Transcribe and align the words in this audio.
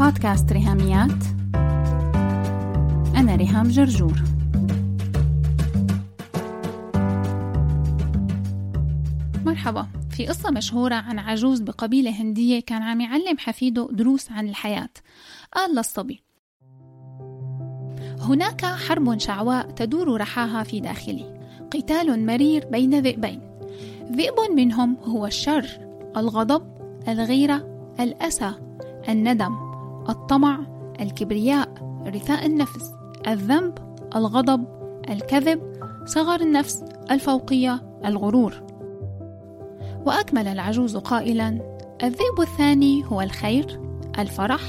بودكاست 0.00 0.52
ريهاميات. 0.52 1.24
أنا 3.16 3.36
ريهام 3.36 3.68
جرجور. 3.68 4.22
مرحبا. 9.44 9.86
في 10.10 10.26
قصة 10.26 10.50
مشهورة 10.50 10.94
عن 10.94 11.18
عجوز 11.18 11.60
بقبيلة 11.60 12.10
هندية 12.10 12.60
كان 12.60 12.82
عم 12.82 13.00
يعلم 13.00 13.38
حفيده 13.38 13.88
دروس 13.92 14.32
عن 14.32 14.48
الحياة. 14.48 14.90
قال 15.52 15.76
للصبي 15.76 16.22
هناك 18.20 18.64
حرب 18.64 19.18
شعواء 19.18 19.70
تدور 19.70 20.20
رحاها 20.20 20.62
في 20.62 20.80
داخلي. 20.80 21.40
قتال 21.72 22.26
مرير 22.26 22.66
بين 22.66 23.00
ذئبين. 23.00 23.40
ذئب 24.12 24.54
منهم 24.56 24.96
هو 25.04 25.26
الشر 25.26 25.66
الغضب 26.16 26.62
الغيرة 27.08 27.86
الأسى 28.00 28.52
الندم. 29.08 29.69
الطمع 30.08 30.58
الكبرياء 31.00 31.68
رثاء 32.06 32.46
النفس 32.46 32.92
الذنب 33.26 33.78
الغضب 34.16 34.64
الكذب 35.08 35.60
صغر 36.04 36.40
النفس 36.40 36.84
الفوقية 37.10 37.82
الغرور. 38.04 38.62
وأكمل 40.06 40.48
العجوز 40.48 40.96
قائلا 40.96 41.48
الذئب 42.02 42.40
الثاني 42.40 43.04
هو 43.06 43.20
الخير 43.20 43.80
الفرح 44.18 44.60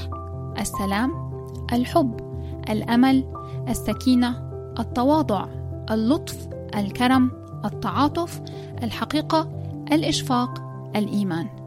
السلام 0.60 1.10
الحب 1.72 2.20
الأمل 2.70 3.24
السكينة 3.68 4.50
التواضع 4.78 5.46
اللطف 5.90 6.48
الكرم 6.74 7.30
التعاطف 7.64 8.40
الحقيقة 8.82 9.48
الإشفاق 9.92 10.62
الإيمان. 10.96 11.61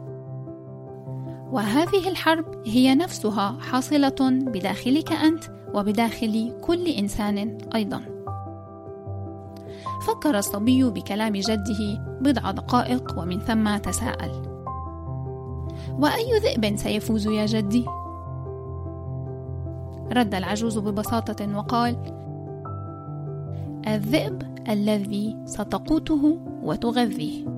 وهذه 1.52 2.08
الحرب 2.08 2.44
هي 2.66 2.94
نفسها 2.94 3.56
حاصلة 3.60 4.16
بداخلك 4.20 5.12
أنت 5.12 5.44
وبداخل 5.74 6.52
كل 6.60 6.88
إنسان 6.88 7.58
أيضا. 7.74 8.00
فكر 10.06 10.38
الصبي 10.38 10.84
بكلام 10.84 11.32
جده 11.32 12.04
بضع 12.20 12.50
دقائق 12.50 13.14
ومن 13.18 13.40
ثم 13.40 13.76
تساءل. 13.76 14.32
وأي 15.98 16.38
ذئب 16.38 16.76
سيفوز 16.76 17.26
يا 17.26 17.46
جدي؟ 17.46 17.84
رد 20.12 20.34
العجوز 20.34 20.78
ببساطة 20.78 21.56
وقال 21.56 21.96
الذئب 23.86 24.42
الذي 24.68 25.36
ستقوته 25.44 26.38
وتغذيه. 26.62 27.55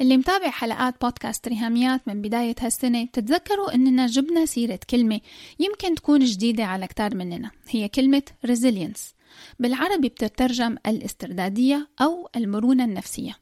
اللي 0.00 0.16
متابع 0.16 0.50
حلقات 0.50 0.94
بودكاست 1.00 1.48
ريهاميات 1.48 2.08
من 2.08 2.22
بداية 2.22 2.54
هالسنة 2.60 3.06
تتذكروا 3.12 3.74
إننا 3.74 4.06
جبنا 4.06 4.46
سيرة 4.46 4.80
كلمة 4.90 5.20
يمكن 5.58 5.94
تكون 5.94 6.24
جديدة 6.24 6.64
على 6.64 6.86
كتار 6.86 7.14
مننا 7.14 7.50
هي 7.70 7.88
كلمة 7.88 8.22
resilience. 8.46 9.14
بالعربي 9.58 10.08
بتترجم 10.08 10.76
الاستردادية 10.86 11.88
أو 12.00 12.28
المرونة 12.36 12.84
النفسية. 12.84 13.36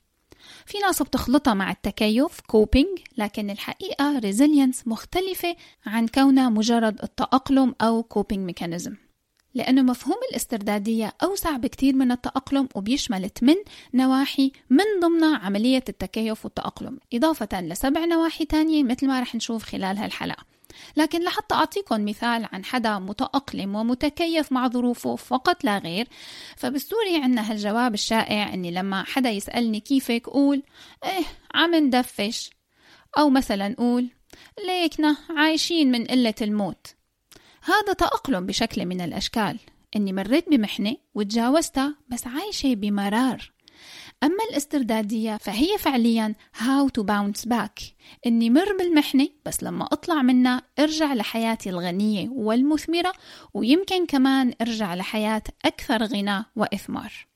في 0.67 0.79
ناس 0.79 1.03
بتخلطها 1.03 1.55
مع 1.55 1.71
التكيف 1.71 2.41
كوبينج 2.41 2.99
لكن 3.19 3.51
الحقيقة 3.51 4.21
resilience 4.21 4.87
مختلفة 4.87 5.57
عن 5.87 6.07
كونها 6.07 6.49
مجرد 6.49 7.03
التأقلم 7.03 7.75
أو 7.81 8.03
coping 8.03 8.47
mechanism 8.47 8.95
لأنه 9.55 9.83
مفهوم 9.83 10.17
الاستردادية 10.31 11.13
أوسع 11.23 11.57
بكتير 11.57 11.95
من 11.95 12.13
التأقلم 12.13 12.69
وبيشمل 12.75 13.31
8 13.31 13.65
نواحي 13.95 14.53
من 14.71 14.85
ضمنها 15.03 15.39
عملية 15.39 15.85
التكيف 15.89 16.45
والتأقلم 16.45 16.99
إضافة 17.15 17.61
لسبع 17.61 18.05
نواحي 18.05 18.45
تانية 18.45 18.85
مثل 18.85 19.07
ما 19.07 19.21
رح 19.21 19.35
نشوف 19.35 19.65
خلال 19.65 19.99
هالحلقة. 19.99 20.45
لكن 20.97 21.25
لحتى 21.25 21.55
أعطيكم 21.55 22.05
مثال 22.05 22.49
عن 22.53 22.65
حدا 22.65 22.99
متأقلم 22.99 23.75
ومتكيف 23.75 24.53
مع 24.53 24.69
ظروفه 24.69 25.17
فقط 25.17 25.65
لا 25.65 25.79
غير 25.79 26.09
فبالسوري 26.57 27.17
عنا 27.23 27.53
هالجواب 27.53 27.95
الشائع 27.95 28.55
أني 28.55 28.71
لما 28.71 29.05
حدا 29.05 29.31
يسألني 29.31 29.81
كيفك 29.81 30.27
قول 30.27 30.63
إيه 31.05 31.25
عم 31.55 31.75
ندفش. 31.75 32.51
أو 33.19 33.31
مثلا 33.31 33.75
قول 33.79 34.09
ليكنا 34.67 35.17
عايشين 35.37 35.91
من 35.91 36.05
قلة 36.05 36.35
الموت. 36.43 36.87
هذا 37.71 37.93
تأقلم 37.93 38.47
بشكل 38.47 38.87
من 38.87 39.01
الأشكال. 39.01 39.59
إني 39.97 40.13
مريت 40.13 40.49
بمحنة 40.49 40.97
وتجاوزتها 41.15 41.95
بس 42.09 42.27
عايشة 42.27 42.75
بمرار. 42.75 43.53
أما 44.23 44.45
الاستردادية 44.51 45.37
فهي 45.37 45.79
فعليا 45.79 46.35
how 46.55 46.89
to 46.99 47.05
bounce 47.05 47.49
back. 47.49 47.83
إني 48.27 48.51
مر 48.51 48.77
بالمحنة 48.79 49.29
بس 49.47 49.63
لما 49.63 49.85
أطلع 49.85 50.23
منها 50.23 50.63
أرجع 50.79 51.15
لحياتي 51.15 51.71
الغنية 51.71 52.29
والمثمرة 52.29 53.13
ويمكن 53.55 54.07
كمان 54.07 54.55
أرجع 54.61 54.95
لحياة 54.95 55.43
أكثر 55.65 56.05
غنى 56.05 56.45
وإثمار. 56.57 57.30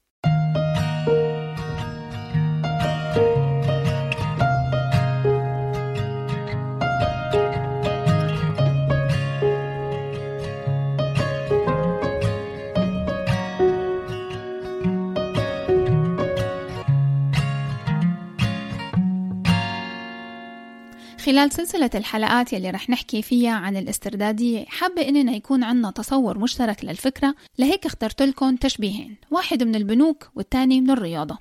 خلال 21.25 21.53
سلسلة 21.53 21.91
الحلقات 21.95 22.53
يلي 22.53 22.71
رح 22.71 22.91
نحكي 22.91 23.23
فيها 23.23 23.53
عن 23.53 23.77
الاستردادية 23.77 24.65
حابة 24.65 25.09
إننا 25.09 25.33
يكون 25.33 25.65
عنا 25.65 25.91
تصور 25.91 26.39
مشترك 26.39 26.85
للفكرة 26.85 27.35
لهيك 27.59 27.87
اخترت 27.87 28.23
لكم 28.23 28.57
تشبيهين 28.57 29.17
واحد 29.31 29.63
من 29.63 29.75
البنوك 29.75 30.29
والتاني 30.35 30.81
من 30.81 30.91
الرياضة. 30.91 31.39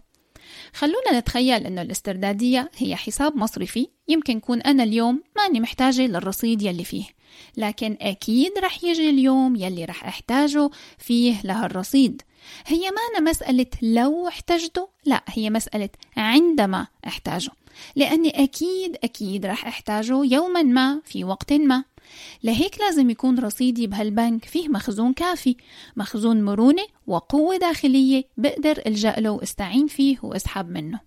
خلونا 0.73 1.19
نتخيل 1.19 1.65
إنه 1.65 1.81
الاستردادية 1.81 2.71
هي 2.77 2.95
حساب 2.95 3.35
مصرفي 3.35 3.87
يمكن 4.07 4.39
كون 4.39 4.61
أنا 4.61 4.83
اليوم 4.83 5.23
ماني 5.37 5.59
محتاجة 5.59 6.01
للرصيد 6.01 6.61
يلي 6.61 6.83
فيه. 6.83 7.05
لكن 7.57 7.97
أكيد 8.01 8.51
رح 8.59 8.83
يجي 8.83 9.09
اليوم 9.09 9.55
يلي 9.55 9.85
رح 9.85 10.05
أحتاجه 10.05 10.69
فيه 10.97 11.41
لهالرصيد. 11.43 12.21
هي 12.65 12.91
ما 12.91 13.31
مسألة 13.31 13.65
لو 13.81 14.27
احتجته؟ 14.27 14.89
لا 15.05 15.23
هي 15.27 15.49
مسألة 15.49 15.89
عندما 16.17 16.87
أحتاجه. 17.07 17.51
لأني 17.95 18.43
أكيد 18.43 18.97
أكيد 19.03 19.45
رح 19.45 19.67
أحتاجه 19.67 20.25
يوما 20.25 20.63
ما 20.63 21.01
في 21.05 21.23
وقت 21.23 21.53
ما. 21.53 21.83
لهيك 22.43 22.79
لازم 22.79 23.09
يكون 23.09 23.39
رصيدي 23.39 23.87
بهالبنك 23.87 24.45
فيه 24.45 24.69
مخزون 24.69 25.13
كافي 25.13 25.55
مخزون 25.95 26.43
مرونة 26.43 26.85
وقوة 27.07 27.57
داخلية 27.57 28.23
بقدر 28.37 28.81
ألجأ 28.87 29.15
له 29.17 29.29
واستعين 29.29 29.87
فيه 29.87 30.17
وأسحب 30.23 30.69
منه. 30.69 30.99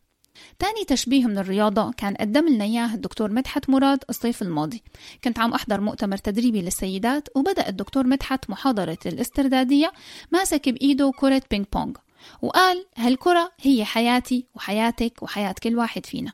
تاني 0.59 0.85
تشبيه 0.85 1.27
من 1.27 1.39
الرياضة 1.39 1.93
كان 1.93 2.15
قدم 2.15 2.49
لنا 2.49 2.65
إياه 2.65 2.95
الدكتور 2.95 3.31
مدحت 3.33 3.71
مراد 3.71 4.05
الصيف 4.11 4.43
الماضي. 4.43 4.83
كنت 5.25 5.39
عم 5.39 5.53
أحضر 5.53 5.81
مؤتمر 5.81 6.17
تدريبي 6.17 6.63
للسيدات 6.63 7.29
وبدأ 7.35 7.69
الدكتور 7.69 8.07
مدحت 8.07 8.51
محاضرة 8.51 8.99
الاستردادية 9.07 9.93
ماسك 10.33 10.69
بإيده 10.69 11.13
كرة 11.19 11.43
بينج 11.51 11.67
بونج 11.73 11.97
وقال 12.43 12.87
هالكرة 12.97 13.53
هي 13.61 13.85
حياتي 13.85 14.47
وحياتك 14.55 15.23
وحياة 15.23 15.55
كل 15.63 15.77
واحد 15.77 16.07
فينا. 16.07 16.33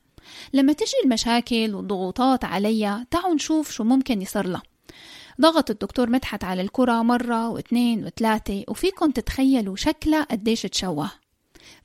لما 0.53 0.73
تجي 0.73 0.93
المشاكل 1.05 1.75
والضغوطات 1.75 2.45
عليا 2.45 3.07
تعالوا 3.11 3.35
نشوف 3.35 3.71
شو 3.71 3.85
ممكن 3.85 4.23
يصير 4.23 4.47
لها. 4.47 4.63
ضغط 5.41 5.71
الدكتور 5.71 6.11
مدحت 6.11 6.45
على 6.45 6.63
الكرة 6.63 7.03
مرة 7.03 7.49
واثنين 7.49 8.05
وثلاثة 8.07 8.65
وفيكم 8.69 9.11
تتخيلوا 9.11 9.77
شكلها 9.77 10.23
قديش 10.23 10.63
تشوه. 10.63 11.11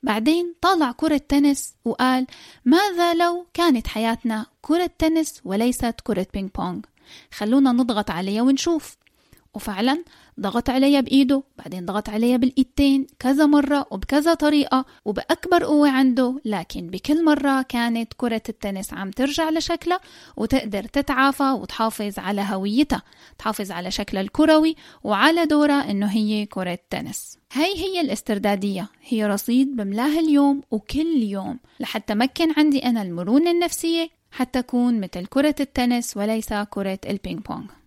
بعدين 0.02 0.54
طالع 0.60 0.92
كرة 0.92 1.20
تنس 1.28 1.74
وقال 1.84 2.26
ماذا 2.64 3.14
لو 3.14 3.46
كانت 3.54 3.86
حياتنا 3.86 4.46
كرة 4.62 4.90
تنس 4.98 5.40
وليست 5.44 5.94
كرة 6.04 6.26
بينج 6.34 6.50
بونج 6.58 6.84
خلونا 7.32 7.72
نضغط 7.72 8.10
عليها 8.10 8.42
ونشوف. 8.42 8.97
وفعلا 9.58 10.04
ضغط 10.40 10.70
عليا 10.70 11.00
بإيده 11.00 11.42
بعدين 11.58 11.86
ضغط 11.86 12.08
عليا 12.08 12.36
بالإيدتين 12.36 13.06
كذا 13.18 13.46
مرة 13.46 13.86
وبكذا 13.90 14.34
طريقة 14.34 14.84
وبأكبر 15.04 15.64
قوة 15.64 15.90
عنده 15.90 16.40
لكن 16.44 16.86
بكل 16.86 17.24
مرة 17.24 17.62
كانت 17.62 18.12
كرة 18.16 18.42
التنس 18.48 18.94
عم 18.94 19.10
ترجع 19.10 19.50
لشكلها 19.50 20.00
وتقدر 20.36 20.84
تتعافى 20.84 21.50
وتحافظ 21.50 22.18
على 22.18 22.46
هويتها 22.50 23.02
تحافظ 23.38 23.70
على 23.70 23.90
شكلها 23.90 24.22
الكروي 24.22 24.76
وعلى 25.04 25.46
دورها 25.46 25.90
إنه 25.90 26.06
هي 26.06 26.46
كرة 26.46 26.78
تنس. 26.90 27.38
هاي 27.52 27.74
هي 27.76 28.00
الاستردادية 28.00 28.88
هي 29.02 29.26
رصيد 29.26 29.76
بملاه 29.76 30.20
اليوم 30.20 30.62
وكل 30.70 31.22
يوم 31.22 31.58
لحتى 31.80 32.14
مكن 32.14 32.52
عندي 32.56 32.78
أنا 32.78 33.02
المرونة 33.02 33.50
النفسية 33.50 34.08
حتى 34.30 34.58
أكون 34.58 35.00
مثل 35.00 35.26
كرة 35.26 35.54
التنس 35.60 36.16
وليس 36.16 36.52
كرة 36.52 36.98
البينج 37.08 37.40
بونج. 37.40 37.77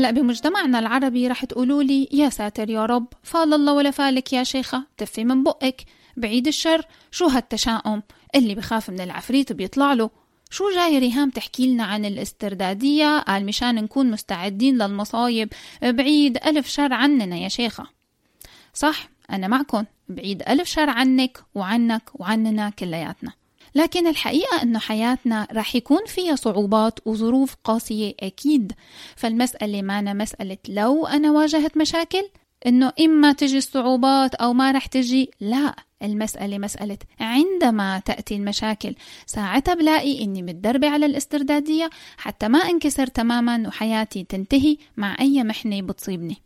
هلا 0.00 0.10
بمجتمعنا 0.10 0.78
العربي 0.78 1.28
رح 1.28 1.44
تقولوا 1.44 1.82
لي 1.82 2.08
يا 2.12 2.28
ساتر 2.28 2.70
يا 2.70 2.86
رب 2.86 3.06
فال 3.22 3.54
الله 3.54 3.72
ولا 3.72 3.90
فالك 3.90 4.32
يا 4.32 4.44
شيخة 4.44 4.86
تفي 4.96 5.24
من 5.24 5.44
بقك 5.44 5.84
بعيد 6.16 6.46
الشر 6.46 6.82
شو 7.10 7.26
هالتشاؤم؟ 7.26 8.02
اللي 8.34 8.54
بخاف 8.54 8.90
من 8.90 9.00
العفريت 9.00 9.52
بيطلع 9.52 9.92
له. 9.92 10.10
شو 10.50 10.64
جاي 10.74 10.98
ريهام 10.98 11.30
تحكي 11.30 11.66
لنا 11.66 11.84
عن 11.84 12.04
الاستردادية؟ 12.04 13.18
قال 13.18 13.46
مشان 13.46 13.74
نكون 13.74 14.10
مستعدين 14.10 14.78
للمصايب 14.78 15.52
بعيد 15.82 16.38
ألف 16.46 16.68
شر 16.68 16.92
عننا 16.92 17.36
يا 17.36 17.48
شيخة. 17.48 17.86
صح 18.74 19.08
أنا 19.30 19.48
معكم 19.48 19.84
بعيد 20.08 20.42
ألف 20.48 20.68
شر 20.68 20.90
عنك 20.90 21.38
وعنك 21.54 22.10
وعننا 22.14 22.70
كلياتنا. 22.70 23.32
لكن 23.74 24.06
الحقيقة 24.06 24.62
أنه 24.62 24.78
حياتنا 24.78 25.46
رح 25.52 25.76
يكون 25.76 26.06
فيها 26.06 26.36
صعوبات 26.36 26.98
وظروف 27.06 27.56
قاسية 27.64 28.14
أكيد. 28.20 28.72
فالمسألة 29.16 29.82
معنا 29.82 30.12
مسألة 30.12 30.58
لو 30.68 31.06
أنا 31.06 31.30
واجهت 31.30 31.76
مشاكل 31.76 32.28
أنه 32.66 32.92
إما 33.00 33.32
تجي 33.32 33.58
الصعوبات 33.58 34.34
أو 34.34 34.52
ما 34.52 34.72
رح 34.72 34.86
تجي 34.86 35.30
لا 35.40 35.74
المسألة 36.02 36.58
مسألة. 36.58 36.98
عندما 37.20 37.98
تأتي 37.98 38.34
المشاكل 38.34 38.94
ساعتها 39.26 39.74
بلاقي 39.74 40.24
إني 40.24 40.42
متدربة 40.42 40.88
على 40.88 41.06
الاستردادية 41.06 41.90
حتى 42.16 42.48
ما 42.48 42.58
انكسر 42.58 43.06
تماما 43.06 43.68
وحياتي 43.68 44.24
تنتهي 44.24 44.76
مع 44.96 45.16
أي 45.20 45.44
محنة 45.44 45.82
بتصيبني. 45.82 46.36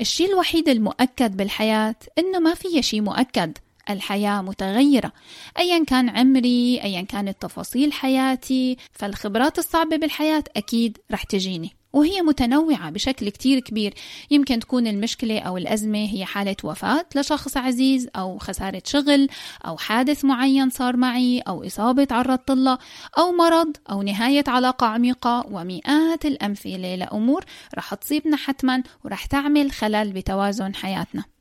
الشيء 0.00 0.30
الوحيد 0.32 0.68
المؤكد 0.68 1.36
بالحياة 1.36 1.96
إنه 2.18 2.38
ما 2.38 2.54
في 2.54 2.82
شيء 2.82 3.00
مؤكد. 3.00 3.58
الحياة 3.90 4.42
متغيرة. 4.42 5.12
أيا 5.58 5.84
كان 5.84 6.08
عمري 6.08 6.82
أيا 6.82 7.02
كانت 7.02 7.42
تفاصيل 7.42 7.92
حياتي 7.92 8.76
فالخبرات 8.92 9.58
الصعبة 9.58 9.96
بالحياة 9.96 10.44
أكيد 10.56 10.98
رح 11.12 11.22
تجيني. 11.22 11.70
وهي 11.92 12.22
متنوعة 12.22 12.90
بشكل 12.90 13.28
كتير 13.28 13.60
كبير. 13.60 13.94
يمكن 14.30 14.58
تكون 14.58 14.86
المشكلة 14.86 15.38
أو 15.38 15.56
الأزمة 15.56 15.98
هي 15.98 16.24
حالة 16.24 16.56
وفاة 16.64 17.06
لشخص 17.16 17.56
عزيز 17.56 18.08
أو 18.16 18.38
خسارة 18.38 18.82
شغل 18.86 19.28
أو 19.66 19.76
حادث 19.76 20.24
معين 20.24 20.70
صار 20.70 20.96
معي 20.96 21.40
أو 21.40 21.66
إصابة 21.66 22.04
تعرضت 22.04 22.50
لها 22.50 22.78
أو 23.18 23.32
مرض 23.32 23.76
أو 23.90 24.02
نهاية 24.02 24.44
علاقة 24.46 24.86
عميقة 24.86 25.46
ومئات 25.50 26.26
الأمثلة 26.26 26.94
لأمور 26.94 27.44
رح 27.74 27.94
تصيبنا 27.94 28.36
حتما 28.36 28.82
ورح 29.04 29.26
تعمل 29.26 29.72
خلل 29.72 30.12
بتوازن 30.12 30.74
حياتنا. 30.74 31.33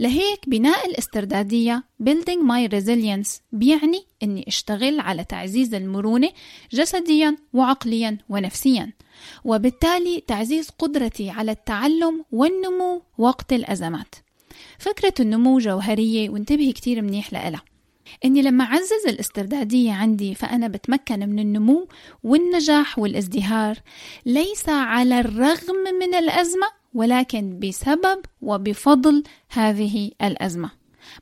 لهيك 0.00 0.48
بناء 0.48 0.86
الاستردادية 0.86 1.84
Building 2.02 2.40
My 2.48 2.70
Resilience 2.70 3.40
بيعني 3.52 4.04
أني 4.22 4.44
أشتغل 4.48 5.00
على 5.00 5.24
تعزيز 5.24 5.74
المرونة 5.74 6.30
جسديا 6.72 7.36
وعقليا 7.52 8.18
ونفسيا 8.28 8.92
وبالتالي 9.44 10.22
تعزيز 10.26 10.70
قدرتي 10.70 11.30
على 11.30 11.50
التعلم 11.52 12.24
والنمو 12.32 13.02
وقت 13.18 13.52
الأزمات. 13.52 14.14
فكرة 14.78 15.14
النمو 15.20 15.58
جوهرية 15.58 16.30
وانتبهي 16.30 16.72
كتير 16.72 17.02
منيح 17.02 17.32
لها 17.32 17.62
إني 18.24 18.42
لما 18.42 18.64
أعزز 18.64 19.06
الاستردادية 19.08 19.92
عندي 19.92 20.34
فأنا 20.34 20.68
بتمكن 20.68 21.18
من 21.28 21.38
النمو 21.38 21.88
والنجاح 22.22 22.98
والازدهار 22.98 23.76
ليس 24.26 24.68
على 24.68 25.20
الرغم 25.20 25.76
من 26.00 26.14
الأزمة 26.14 26.66
ولكن 26.94 27.58
بسبب 27.58 28.22
وبفضل 28.42 29.22
هذه 29.48 30.10
الأزمة. 30.22 30.70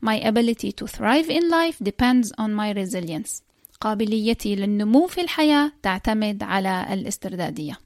My 0.07 0.19
ability 0.25 0.73
to 0.73 0.87
thrive 0.87 1.29
in 1.31 1.51
life 1.51 1.79
depends 1.83 2.33
on 2.39 2.51
my 2.55 2.73
resilience. 2.73 3.43
قابليتي 3.81 4.57
للنمو 4.57 5.07
في 5.07 5.21
الحياة 5.21 5.73
تعتمد 5.83 6.43
على 6.43 6.87
الاستردادية. 6.95 7.79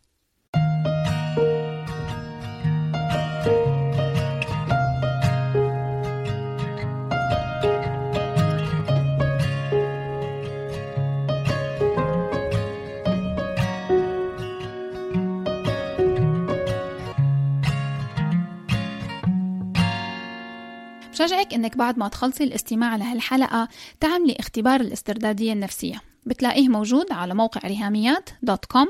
بشجعك 21.16 21.54
إنك 21.54 21.76
بعد 21.76 21.98
ما 21.98 22.08
تخلصي 22.08 22.44
الاستماع 22.44 22.96
لهالحلقة 22.96 23.68
تعملي 24.00 24.36
اختبار 24.40 24.80
الاستردادية 24.80 25.52
النفسية. 25.52 26.00
بتلاقيه 26.26 26.68
موجود 26.68 27.12
على 27.12 27.34
موقع 27.34 27.60
ريهاميات 27.68 28.30
dot 28.42 28.64
com. 28.64 28.86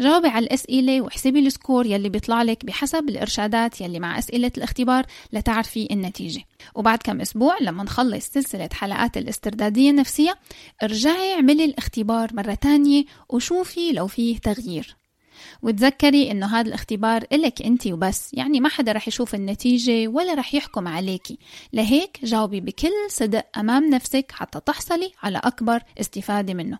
جاوبي 0.00 0.28
على 0.28 0.44
الأسئلة 0.44 1.00
واحسبي 1.00 1.38
ال 1.38 1.46
score 1.46 1.86
يلي 1.86 2.08
بيطلع 2.08 2.42
لك 2.42 2.64
بحسب 2.64 3.08
الإرشادات 3.08 3.80
يلي 3.80 4.00
مع 4.00 4.18
أسئلة 4.18 4.52
الاختبار 4.56 5.06
لتعرفي 5.32 5.88
النتيجة. 5.90 6.42
وبعد 6.74 6.98
كم 6.98 7.20
أسبوع 7.20 7.56
لما 7.60 7.82
نخلص 7.84 8.26
سلسلة 8.26 8.68
حلقات 8.72 9.16
الاستردادية 9.16 9.90
النفسية 9.90 10.34
ارجعي 10.82 11.34
اعملي 11.34 11.64
الاختبار 11.64 12.34
مرة 12.34 12.54
تانية 12.54 13.04
وشوفي 13.28 13.92
لو 13.92 14.06
فيه 14.06 14.38
تغيير. 14.38 14.99
وتذكري 15.62 16.30
إنه 16.30 16.46
هذا 16.46 16.68
الاختبار 16.68 17.24
إلك 17.32 17.62
انت 17.62 17.86
وبس. 17.86 18.30
يعني 18.32 18.60
ما 18.60 18.68
حدا 18.68 18.92
رح 18.92 19.08
يشوف 19.08 19.34
النتيجة 19.34 20.08
ولا 20.08 20.34
رح 20.34 20.54
يحكم 20.54 20.88
عليكي. 20.88 21.38
لهيك 21.72 22.18
جاوبي 22.24 22.60
بكل 22.60 22.92
صدق 23.08 23.46
أمام 23.56 23.90
نفسك 23.90 24.32
حتى 24.32 24.60
تحصلي 24.66 25.12
على 25.22 25.38
أكبر 25.44 25.80
استفادة 26.00 26.54
منه. 26.54 26.78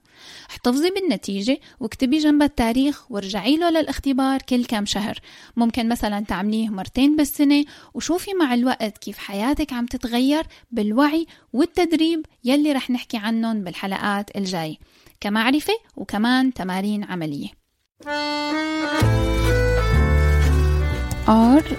احتفظي 0.50 0.90
بالنتيجة 0.90 1.58
واكتبي 1.80 2.18
جنب 2.18 2.42
التاريخ 2.42 3.10
وارجعي 3.12 3.56
له 3.56 3.70
للاختبار 3.70 4.42
كل 4.42 4.64
كم 4.64 4.86
شهر. 4.86 5.18
ممكن 5.56 5.88
مثلا 5.88 6.20
تعمليه 6.20 6.68
مرتين 6.68 7.16
بالسنة 7.16 7.64
وشوفي 7.94 8.30
مع 8.34 8.54
الوقت 8.54 8.98
كيف 8.98 9.18
حياتك 9.18 9.72
عم 9.72 9.86
تتغير 9.86 10.44
بالوعي 10.70 11.26
والتدريب 11.52 12.26
يلي 12.44 12.72
رح 12.72 12.90
نحكي 12.90 13.16
عنهم 13.16 13.64
بالحلقات 13.64 14.36
الجاي 14.36 14.78
كمعرفة 15.20 15.74
وكمان 15.96 16.52
تمارين 16.52 17.04
عملية. 17.04 17.59
R 18.00 18.06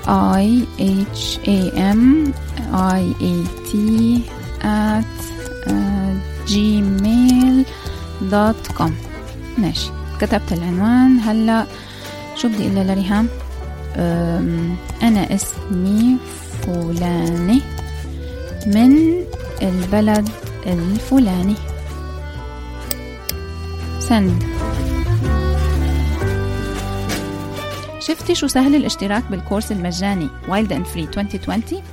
I 0.08 0.68
H 0.78 1.40
A 1.48 1.72
M 1.74 2.34
I 2.72 3.02
A 3.32 3.36
T 3.68 3.72
at 4.62 5.18
uh, 5.66 6.14
gmail 6.46 7.66
ماشي. 9.58 9.92
كتبت 10.22 10.52
العنوان. 10.52 11.20
هلا 11.20 11.66
شو 12.36 12.48
بدي 12.48 12.64
أقول 12.64 12.88
لريهام؟ 12.88 13.28
أنا 15.04 15.36
اسمي 15.36 16.18
فلاني 16.62 17.62
من 18.68 19.24
البلد 19.62 20.30
الفلاني. 20.66 21.56
سن. 24.00 24.40
شفتي 28.02 28.36
شو 28.36 28.48
سهل 28.48 28.76
الاشتراك 28.76 29.24
بال 29.32 29.42
course 29.42 29.72
المجاني 29.72 30.28
Wild 30.48 30.74
and 30.74 30.86
Free 30.86 31.04
2020 31.04 31.84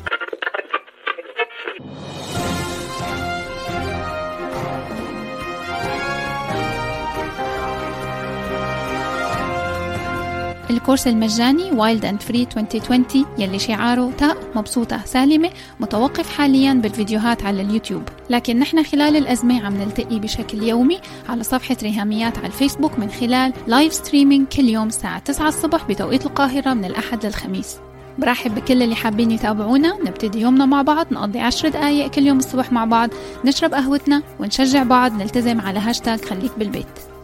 ال 10.89 10.91
course 10.91 11.07
المجاني 11.07 11.73
Wild 11.73 12.05
and 12.05 12.23
Free 12.23 12.47
2020 12.57 13.27
يلي 13.39 13.59
شعاره 13.59 14.13
تاء 14.19 14.37
مبسوطة 14.55 15.05
سالمة 15.05 15.51
متوقف 15.81 16.37
حاليا 16.37 16.75
بالفيديوهات 16.75 17.43
على 17.43 17.63
اليوتيوب. 17.63 18.03
لكن 18.31 18.59
نحن 18.59 18.83
خلال 18.83 19.17
الأزمة 19.17 19.67
عم 19.67 19.77
نلتقي 19.77 20.19
بشكل 20.19 20.63
يومي 20.63 20.99
على 21.29 21.43
صفحة 21.43 21.77
ريهاميات 21.83 22.39
على 22.39 22.47
الفيسبوك 22.47 22.99
من 22.99 23.11
خلال 23.11 23.53
live 23.67 23.93
streaming 23.93 24.47
كل 24.47 24.69
يوم 24.69 24.89
الساعة 24.89 25.19
9 25.19 25.49
الصبح 25.49 25.85
بتوقيت 25.89 26.27
القاهرة 26.27 26.75
من 26.75 26.85
الأحد 26.85 27.27
للخميس. 27.27 27.77
برحب 28.19 28.55
بكل 28.55 28.83
اللي 28.83 28.95
حابين 28.95 29.31
يتابعونا. 29.31 29.97
نبتدي 30.05 30.41
يومنا 30.41 30.67
مع 30.67 30.83
بعض 30.83 31.07
نقضي 31.13 31.41
عشر 31.41 31.69
دقايق 31.69 32.11
كل 32.11 32.27
يوم 32.27 32.39
الصبح 32.39 32.73
مع 32.73 32.85
بعض 32.85 33.11
نشرب 33.45 33.75
قهوتنا 33.75 34.23
ونشجع 34.41 34.83
بعض 34.83 35.13
نلتزم 35.13 35.61
على 35.61 35.79
هاشتاج 35.79 36.25
خليك 36.25 36.53
بالبيت. 36.59 37.18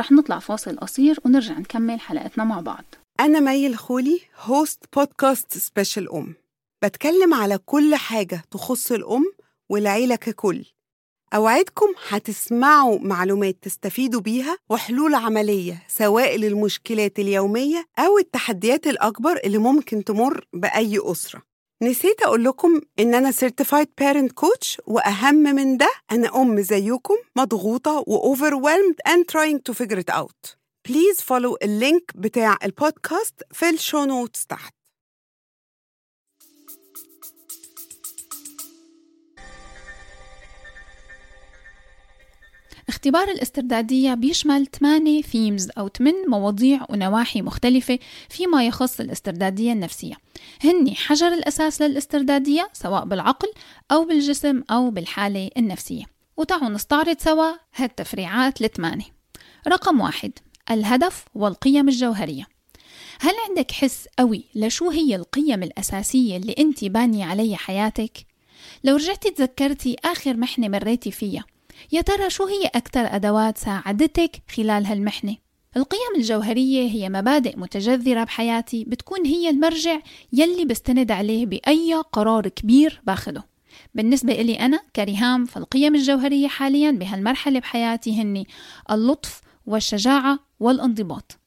رح 0.00 0.12
نطلع 0.12 0.38
فاصل 0.38 0.76
قصير 0.76 1.18
ونرجع 1.24 1.58
نكمل 1.58 2.00
حلقتنا 2.00 2.44
مع 2.44 2.60
بعض. 2.60 2.84
أنا 3.20 3.40
مي 3.40 3.66
الخولي 3.66 4.20
host 4.40 4.84
بودكاست 4.96 5.58
Special 5.58 6.12
أم. 6.12 6.34
بتكلم 6.84 7.34
على 7.34 7.58
كل 7.58 7.94
حاجة 7.94 8.42
تخص 8.50 8.92
الأم 8.92 9.24
والعيلة 9.68 10.16
ككل. 10.16 10.64
أوعدكم 11.34 11.86
هتسمعوا 12.08 12.98
معلومات 12.98 13.56
تستفيدوا 13.62 14.20
بيها 14.20 14.56
وحلول 14.70 15.14
عملية 15.14 15.82
سواء 15.88 16.36
للمشكلات 16.36 17.18
اليومية 17.18 17.86
أو 17.98 18.18
التحديات 18.18 18.86
الأكبر 18.86 19.40
اللي 19.44 19.58
ممكن 19.58 20.04
تمر 20.04 20.46
بأي 20.52 20.98
أسرة. 21.02 21.42
نسيت 21.82 22.22
أقول 22.22 22.44
لكم 22.44 22.80
إن 22.98 23.14
أنا 23.14 23.32
Certified 23.32 23.86
Parent 24.00 24.30
Coach 24.44 24.78
وأهم 24.86 25.34
من 25.34 25.76
ده 25.76 25.88
أنا 26.12 26.42
أم 26.42 26.60
زيكم 26.60 27.14
مضغوطة 27.36 28.04
و 28.06 28.34
overwhelmed 28.34 29.12
and 29.12 29.28
trying 29.28 29.58
to 29.68 29.74
figure 29.74 29.98
it 29.98 30.10
out. 30.10 30.56
Please 30.88 31.20
follow 31.20 31.56
ال 31.62 31.72
link 31.72 32.12
بتاع 32.14 32.56
البودكاست 32.64 33.42
في 33.52 33.68
ال 33.70 33.77
show 33.77 34.04
notes 34.04 34.46
تحت. 34.46 34.74
اختبار 42.88 43.28
الاستردادية 43.28 44.14
بيشمل 44.14 44.66
8 44.66 45.22
ثيمز 45.22 45.70
أو 45.78 45.88
8 45.88 46.26
مواضيع 46.28 46.86
ونواحي 46.88 47.42
مختلفة 47.42 47.98
فيما 48.28 48.66
يخص 48.66 49.00
الاستردادية 49.00 49.72
النفسية. 49.72 50.14
هني 50.64 50.94
حجر 50.94 51.28
الأساس 51.28 51.82
للاستردادية 51.82 52.68
سواء 52.72 53.04
بالعقل 53.04 53.48
أو 53.92 54.04
بالجسم 54.04 54.62
أو 54.70 54.90
بالحالة 54.90 55.50
النفسية. 55.56 56.04
وتعالوا 56.36 56.68
نستعرض 56.68 57.16
سوا 57.18 57.52
هالتفريعات 57.76 58.60
الثمانية. 58.60 59.14
رقم 59.68 60.00
واحد 60.00 60.32
الهدف 60.70 61.24
والقيم 61.34 61.88
الجوهرية. 61.88 62.46
هل 63.20 63.32
عندك 63.48 63.70
حس 63.70 64.08
قوي 64.18 64.44
لشو 64.54 64.90
هي 64.90 65.16
القيم 65.16 65.62
الأساسية 65.62 66.36
اللي 66.36 66.54
أنت 66.58 66.84
بانية 66.84 67.24
عليها 67.24 67.56
حياتك؟ 67.56 68.26
لو 68.84 68.96
رجعتي 68.96 69.30
تذكرتي 69.30 69.96
آخر 70.04 70.36
محنة 70.36 70.68
مريتي 70.68 71.10
فيها 71.10 71.44
يا 71.92 72.00
ترى 72.00 72.30
شو 72.30 72.46
هي 72.46 72.66
أكثر 72.66 73.00
أدوات 73.00 73.58
ساعدتك 73.58 74.42
خلال 74.56 74.86
هالمحنة؟ 74.86 75.36
القيم 75.76 76.16
الجوهرية 76.16 76.90
هي 76.90 77.08
مبادئ 77.08 77.58
متجذرة 77.58 78.24
بحياتي 78.24 78.84
بتكون 78.84 79.26
هي 79.26 79.50
المرجع 79.50 80.00
يلي 80.32 80.64
بستند 80.64 81.10
عليه 81.10 81.46
بأي 81.46 81.94
قرار 82.12 82.48
كبير 82.48 83.00
باخده 83.06 83.44
بالنسبة 83.94 84.32
إلي 84.32 84.54
أنا 84.54 84.80
كريهام 84.96 85.44
فالقيم 85.44 85.94
الجوهرية 85.94 86.48
حاليا 86.48 86.90
بهالمرحلة 86.90 87.60
بحياتي 87.60 88.22
هني 88.22 88.46
اللطف 88.90 89.40
والشجاعة 89.66 90.38
والانضباط 90.60 91.38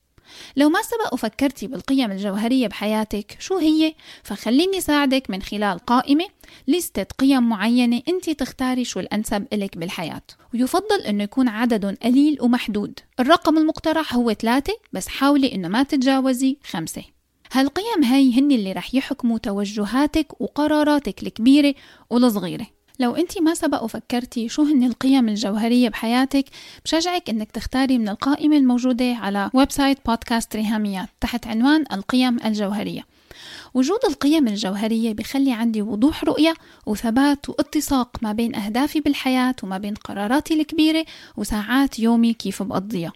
لو 0.56 0.70
ما 0.70 0.82
سبق 0.82 1.14
وفكرتي 1.14 1.68
بالقيم 1.68 2.12
الجوهرية 2.12 2.68
بحياتك 2.68 3.38
شو 3.40 3.58
هي؟ 3.58 3.94
فخليني 4.24 4.82
ساعدك 4.82 5.30
من 5.30 5.42
خلال 5.42 5.80
قائمة 5.80 6.26
لستة 6.68 7.06
قيم 7.20 7.50
معينة 7.50 8.02
أنت 8.08 8.30
تختاري 8.30 8.86
شو 8.86 9.00
الأنسب 9.00 9.48
إلك 9.54 9.78
بالحياة. 9.78 10.22
ويفضل 10.54 11.02
أنه 11.08 11.24
يكون 11.24 11.48
عدد 11.48 11.98
قليل 12.04 12.38
ومحدود. 12.42 13.00
الرقم 13.20 13.58
المقترح 13.58 14.16
هو 14.16 14.34
ثلاثة 14.34 14.74
بس 14.94 15.08
حاولي 15.08 15.56
أنه 15.56 15.68
ما 15.68 15.84
تتجاوزي 15.84 16.58
خمسة. 16.70 17.04
هالقيم 17.52 18.04
هاي 18.04 18.40
هن 18.40 18.52
اللي 18.52 18.72
رح 18.72 18.96
يحكموا 18.96 19.38
توجهاتك 19.38 20.42
وقراراتك 20.42 21.24
الكبيرة 21.24 21.76
والصغيرة 22.10 22.68
لو 23.00 23.16
انت 23.16 23.42
ما 23.42 23.54
سبق 23.54 23.84
وفكرتي 23.84 24.50
شو 24.50 24.64
هن 24.64 24.84
القيم 24.84 25.30
الجوهرية 25.30 25.90
بحياتك 25.90 26.46
بشجعك 26.86 27.30
انك 27.30 27.52
تختاري 27.52 27.98
من 27.98 28.10
القائمة 28.10 28.58
الموجودة 28.58 29.16
على 29.16 29.50
website 29.54 29.98
بودكاست 30.06 30.56
ريهاميات 30.56 31.10
تحت 31.22 31.48
عنوان 31.48 31.86
القيم 31.92 32.38
الجوهرية. 32.46 33.02
وجود 33.74 34.00
القيم 34.10 34.48
الجوهرية 34.48 35.14
بخلي 35.14 35.54
عندي 35.54 35.82
وضوح 35.82 36.24
رؤية 36.24 36.54
وثبات 36.86 37.50
واتساق 37.50 38.18
ما 38.22 38.32
بين 38.32 38.56
أهدافي 38.56 39.00
بالحياة 39.00 39.56
وما 39.64 39.78
بين 39.78 39.94
قراراتي 39.94 40.54
الكبيرة 40.54 41.06
وساعات 41.38 42.00
يومي 42.00 42.34
كيف 42.34 42.64
بقضيها. 42.64 43.14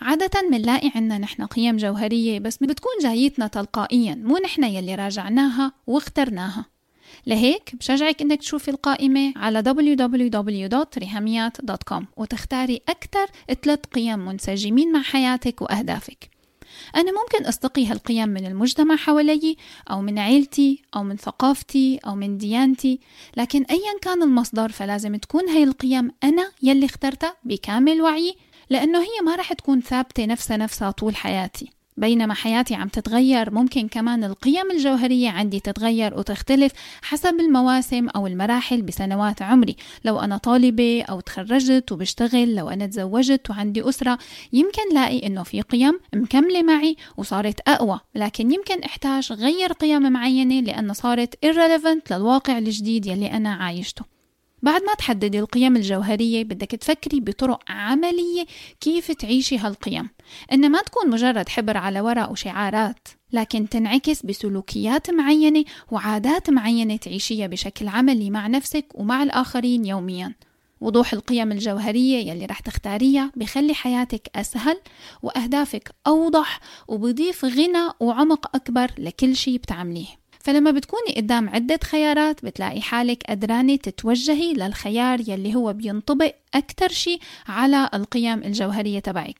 عادة 0.00 0.40
بنلاقي 0.50 0.90
عنا 0.94 1.18
نحن 1.18 1.44
قيم 1.44 1.76
جوهرية 1.76 2.38
بس 2.38 2.56
بتكون 2.56 2.92
جايتنا 3.02 3.46
تلقائيا 3.46 4.14
مو 4.14 4.38
نحن 4.44 4.64
يلي 4.64 4.94
راجعناها 4.94 5.72
واخترناها. 5.86 6.64
لهيك 7.26 7.76
بشجعك 7.76 8.22
إنك 8.22 8.40
تشوفي 8.40 8.70
القائمة 8.70 9.32
على 9.36 9.62
www.rihamiat.com 9.62 12.04
وتختاري 12.16 12.80
أكثر 12.88 13.26
ثلاث 13.62 13.80
قيم 13.94 14.18
منسجمين 14.18 14.92
مع 14.92 15.02
حياتك 15.02 15.62
وأهدافك. 15.62 16.32
أنا 16.96 17.12
ممكن 17.12 17.46
أستقي 17.46 17.86
هالقيم 17.86 18.28
من 18.28 18.46
المجتمع 18.46 18.96
حوالي 18.96 19.56
أو 19.90 20.00
من 20.00 20.18
عيلتي 20.18 20.82
أو 20.96 21.02
من 21.02 21.16
ثقافتي 21.16 21.98
أو 22.06 22.14
من 22.14 22.38
ديانتي 22.38 23.00
لكن 23.36 23.62
أيا 23.62 23.98
كان 24.02 24.22
المصدر 24.22 24.72
فلازم 24.72 25.16
تكون 25.16 25.48
هاي 25.48 25.64
القيم 25.64 26.10
أنا 26.24 26.50
يلي 26.62 26.86
اخترتها 26.86 27.36
بكامل 27.44 28.02
وعي 28.02 28.34
لأنه 28.70 29.00
هي 29.00 29.20
ما 29.24 29.36
رح 29.36 29.52
تكون 29.52 29.80
ثابتة 29.80 30.26
نفسها 30.26 30.56
نفسها 30.56 30.90
طول 30.90 31.16
حياتي. 31.16 31.81
بينما 31.96 32.34
حياتي 32.34 32.74
عم 32.74 32.88
تتغير 32.88 33.54
ممكن 33.54 33.88
كمان 33.88 34.24
القيم 34.24 34.70
الجوهرية 34.70 35.30
عندي 35.30 35.60
تتغير 35.60 36.18
وتختلف 36.18 36.72
حسب 37.02 37.40
المواسم 37.40 38.08
أو 38.08 38.26
المراحل 38.26 38.82
بسنوات 38.82 39.42
عمري. 39.42 39.76
لو 40.04 40.20
أنا 40.20 40.36
طالبة 40.36 41.02
أو 41.02 41.20
تخرجت 41.20 41.92
وبشتغل 41.92 42.54
لو 42.54 42.68
أنا 42.68 42.86
تزوجت 42.86 43.50
وعندي 43.50 43.88
أسرة 43.88 44.18
يمكن 44.52 44.94
لاقي 44.94 45.26
إنه 45.26 45.42
في 45.42 45.60
قيم 45.60 46.00
مكملة 46.14 46.62
معي 46.62 46.96
وصارت 47.16 47.60
أقوى. 47.68 48.00
لكن 48.14 48.52
يمكن 48.52 48.82
أحتاج 48.82 49.32
غير 49.32 49.72
قيم 49.72 50.12
معينة 50.12 50.60
لأنه 50.60 50.92
صارت 50.92 51.34
irrelevant 51.46 52.12
للواقع 52.12 52.58
الجديد 52.58 53.06
يلي 53.06 53.26
أنا 53.26 53.54
عايشته. 53.54 54.11
بعد 54.62 54.82
ما 54.82 54.94
تحددي 54.94 55.38
القيم 55.38 55.76
الجوهرية 55.76 56.44
بدك 56.44 56.70
تفكري 56.70 57.20
بطرق 57.20 57.60
عملية 57.68 58.46
كيف 58.80 59.12
تعيشي 59.12 59.58
هالقيم 59.58 60.08
إن 60.52 60.70
ما 60.70 60.82
تكون 60.82 61.10
مجرد 61.10 61.48
حبر 61.48 61.76
على 61.76 62.00
ورق 62.00 62.30
وشعارات 62.30 63.08
لكن 63.32 63.68
تنعكس 63.68 64.26
بسلوكيات 64.26 65.10
معينة 65.10 65.64
وعادات 65.90 66.50
معينة 66.50 66.96
تعيشيها 66.96 67.46
بشكل 67.46 67.88
عملي 67.88 68.30
مع 68.30 68.46
نفسك 68.46 68.86
ومع 68.94 69.22
الآخرين 69.22 69.84
يومياً. 69.84 70.34
وضوح 70.82 71.12
القيم 71.12 71.52
الجوهرية 71.52 72.30
يلي 72.30 72.46
رح 72.46 72.60
تختاريها 72.60 73.32
بخلي 73.36 73.74
حياتك 73.74 74.28
أسهل 74.36 74.80
وأهدافك 75.22 75.94
أوضح 76.06 76.60
وبضيف 76.88 77.44
غنى 77.44 77.88
وعمق 78.00 78.56
أكبر 78.56 78.90
لكل 78.98 79.36
شي 79.36 79.58
بتعمليه. 79.58 80.21
فلما 80.42 80.70
بتكوني 80.70 81.14
قدام 81.16 81.48
عدة 81.48 81.80
خيارات 81.84 82.44
بتلاقي 82.44 82.80
حالك 82.80 83.22
قدرانة 83.28 83.76
تتوجهي 83.76 84.52
للخيار 84.52 85.20
يلي 85.20 85.54
هو 85.54 85.72
بينطبق 85.72 86.34
أكتر 86.54 86.88
شي 86.88 87.18
على 87.48 87.90
القيم 87.94 88.42
الجوهرية 88.42 88.98
تبعك. 88.98 89.38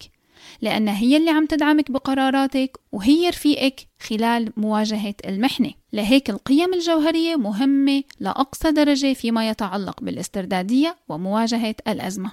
لأنها 0.60 0.96
هي 0.98 1.16
اللي 1.16 1.30
عم 1.30 1.46
تدعمك 1.46 1.90
بقراراتك 1.90 2.76
وهي 2.92 3.28
رفيقك 3.28 3.80
خلال 4.00 4.52
مواجهة 4.56 5.14
المحنة. 5.24 5.70
لهيك 5.92 6.30
القيم 6.30 6.74
الجوهرية 6.74 7.36
مهمة 7.36 8.02
لأقصى 8.20 8.72
درجة 8.72 9.12
فيما 9.12 9.48
يتعلق 9.48 10.00
بالاستردادية 10.00 10.96
ومواجهة 11.08 11.74
الأزمة. 11.88 12.32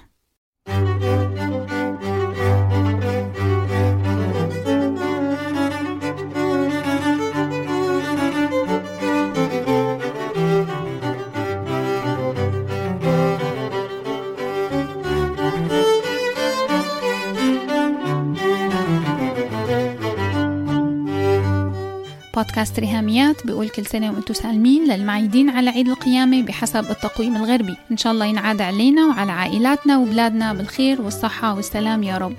بودكاست 22.42 22.80
ريهاميات 22.80 23.46
بيقول 23.46 23.68
كل 23.68 23.86
سنة 23.86 24.12
وأنتم 24.12 24.34
سالمين 24.34 24.84
للمعيدين 24.84 25.50
على 25.50 25.70
عيد 25.70 25.88
القيامة 25.88 26.42
بحسب 26.42 26.90
التقويم 26.90 27.36
الغربي. 27.36 27.76
إن 27.90 27.96
شاء 27.96 28.12
الله 28.12 28.26
ينعاد 28.26 28.60
علينا 28.60 29.06
وعلى 29.06 29.32
عائلاتنا 29.32 29.98
وبلادنا 29.98 30.52
بالخير 30.52 31.02
والصحة 31.02 31.54
والسلام 31.54 32.02
يا 32.02 32.18
رب. 32.18 32.36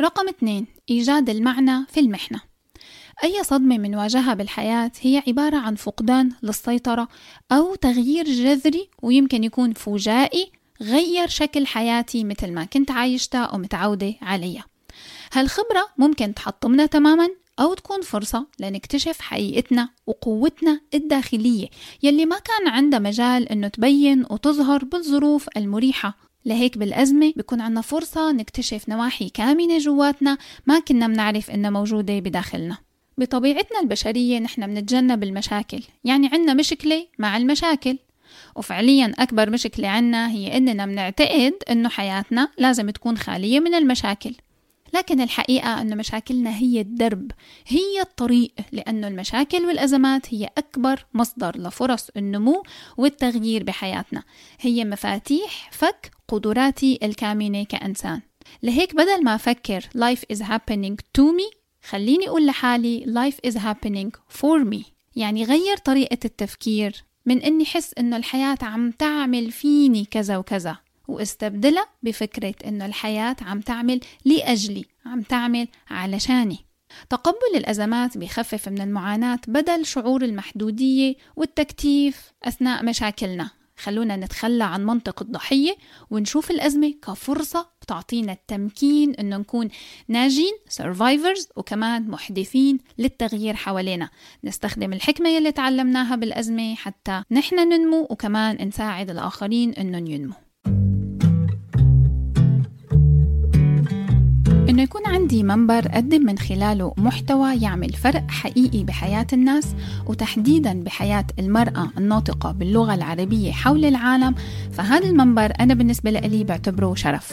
رقم 0.00 0.28
اثنين 0.28 0.66
إيجاد 0.90 1.30
المعنى 1.30 1.86
في 1.88 2.00
المحنة. 2.00 2.55
أي 3.24 3.44
صدمة 3.44 3.78
بنواجهها 3.78 4.34
بالحياة 4.34 4.92
هي 5.00 5.22
عبارة 5.28 5.56
عن 5.56 5.74
فقدان 5.74 6.32
للسيطرة 6.42 7.08
أو 7.52 7.74
تغيير 7.74 8.24
جذري 8.24 8.88
ويمكن 9.02 9.44
يكون 9.44 9.72
فجائي 9.72 10.52
غير 10.82 11.28
شكل 11.28 11.66
حياتي 11.66 12.24
مثل 12.24 12.52
ما 12.52 12.64
كنت 12.64 12.90
عايشتها 12.90 13.44
أو 13.44 13.58
متعودة 13.58 14.14
عليها. 14.22 14.64
هالخبرة 15.32 15.88
ممكن 15.98 16.34
تحطمنا 16.34 16.86
تماما 16.86 17.28
أو 17.60 17.74
تكون 17.74 18.02
فرصة 18.02 18.46
لنكتشف 18.60 19.20
حقيقتنا 19.20 19.88
وقوتنا 20.06 20.80
الداخلية 20.94 21.68
يلي 22.02 22.26
ما 22.26 22.38
كان 22.38 22.68
عندها 22.68 22.98
مجال 22.98 23.48
إنه 23.48 23.68
تبين 23.68 24.24
وتظهر 24.30 24.84
بالظروف 24.84 25.48
المريحة. 25.56 26.16
لهيك 26.44 26.78
بالأزمة 26.78 27.32
بيكون 27.36 27.60
عنا 27.60 27.80
فرصة 27.80 28.32
نكتشف 28.32 28.88
نواحي 28.88 29.28
كامنة 29.28 29.78
جواتنا 29.78 30.38
ما 30.66 30.78
كنا 30.78 31.06
منعرف 31.06 31.50
إنها 31.50 31.70
موجودة 31.70 32.18
بداخلنا. 32.18 32.85
بطبيعتنا 33.18 33.80
البشرية 33.80 34.38
نحن 34.38 34.66
بنتجنب 34.66 35.22
المشاكل. 35.22 35.82
يعني 36.04 36.30
عنا 36.32 36.54
مشكلة 36.54 37.06
مع 37.18 37.36
المشاكل. 37.36 37.98
وفعليا 38.56 39.12
أكبر 39.18 39.50
مشكلة 39.50 39.88
عنا 39.88 40.30
هي 40.30 40.56
إننا 40.56 40.86
بنعتقد 40.86 41.54
إنه 41.70 41.88
حياتنا 41.88 42.48
لازم 42.58 42.90
تكون 42.90 43.18
خالية 43.18 43.60
من 43.60 43.74
المشاكل. 43.74 44.34
لكن 44.94 45.20
الحقيقة 45.20 45.80
أن 45.80 45.96
مشاكلنا 45.96 46.56
هي 46.56 46.80
الدرب 46.80 47.30
هي 47.66 48.00
الطريق 48.00 48.52
لأنه 48.72 49.08
المشاكل 49.08 49.64
والأزمات 49.64 50.34
هي 50.34 50.48
أكبر 50.58 51.04
مصدر 51.14 51.58
لفرص 51.58 52.10
النمو 52.16 52.62
والتغيير 52.96 53.64
بحياتنا. 53.64 54.22
هي 54.60 54.84
مفاتيح 54.84 55.70
فك 55.72 56.10
قدراتي 56.28 56.98
الكامنة 57.02 57.64
كإنسان. 57.64 58.20
لهيك 58.62 58.94
بدل 58.94 59.24
ما 59.24 59.34
أفكر 59.34 59.80
life 59.80 60.36
is 60.36 60.40
happening 60.40 60.96
to 61.18 61.22
me 61.22 61.65
خليني 61.88 62.28
أقول 62.28 62.46
لحالي 62.46 63.04
life 63.06 63.50
is 63.50 63.54
happening 63.54 64.10
for 64.40 64.64
me. 64.74 64.84
يعني 65.16 65.44
غير 65.44 65.76
طريقة 65.76 66.18
التفكير 66.24 67.04
من 67.26 67.42
إني 67.42 67.64
حس 67.64 67.94
إنه 67.98 68.16
الحياة 68.16 68.58
عم 68.62 68.90
تعمل 68.90 69.50
فيني 69.50 70.04
كذا 70.04 70.36
وكذا. 70.36 70.78
وأستبدلها 71.08 71.86
بفكرة 72.02 72.54
إنه 72.66 72.86
الحياة 72.86 73.36
عم 73.40 73.60
تعمل 73.60 74.00
لأجلي 74.24 74.84
عم 75.06 75.22
تعمل 75.22 75.68
علشاني. 75.90 76.58
تقبل 77.10 77.56
الأزمات 77.56 78.18
بيخفف 78.18 78.68
من 78.68 78.80
المعاناة 78.80 79.40
بدل 79.48 79.86
شعور 79.86 80.22
المحدودية 80.22 81.14
والتكتيف 81.36 82.32
أثناء 82.44 82.84
مشاكلنا. 82.84 83.50
خلونا 83.78 84.16
نتخلى 84.16 84.64
عن 84.64 84.84
منطق 84.84 85.22
الضحية 85.22 85.76
ونشوف 86.10 86.50
الأزمة 86.50 86.94
كفرصة 87.02 87.68
بتعطينا 87.82 88.32
التمكين 88.32 89.14
إنه 89.14 89.36
نكون 89.36 89.68
ناجين 90.08 90.52
survivors 90.70 91.46
وكمان 91.56 92.10
محدثين 92.10 92.78
للتغيير 92.98 93.54
حوالينا. 93.56 94.10
نستخدم 94.44 94.92
الحكمة 94.92 95.28
يلي 95.28 95.52
تعلمناها 95.52 96.16
بالأزمة 96.16 96.74
حتى 96.74 97.22
نحن 97.30 97.56
ننمو 97.68 98.06
وكمان 98.10 98.68
نساعد 98.68 99.10
الآخرين 99.10 99.72
إنهم 99.72 100.06
ينمو. 100.06 100.45
إنه 104.76 104.82
يكون 104.82 105.06
عندي 105.06 105.42
منبر 105.42 105.86
أقدم 105.86 106.26
من 106.26 106.38
خلاله 106.38 106.94
محتوى 106.96 107.60
يعمل 107.60 107.92
فرق 107.92 108.30
حقيقي 108.30 108.84
بحياة 108.84 109.26
الناس 109.32 109.74
وتحديدا 110.06 110.82
بحياة 110.82 111.26
المرأة 111.38 111.90
الناطقة 111.98 112.52
باللغة 112.52 112.94
العربية 112.94 113.52
حول 113.52 113.84
العالم 113.84 114.34
فهذا 114.72 115.06
المنبر 115.06 115.52
أنا 115.60 115.74
بالنسبة 115.74 116.10
لي 116.10 116.44
بعتبره 116.44 116.94
شرف. 116.94 117.32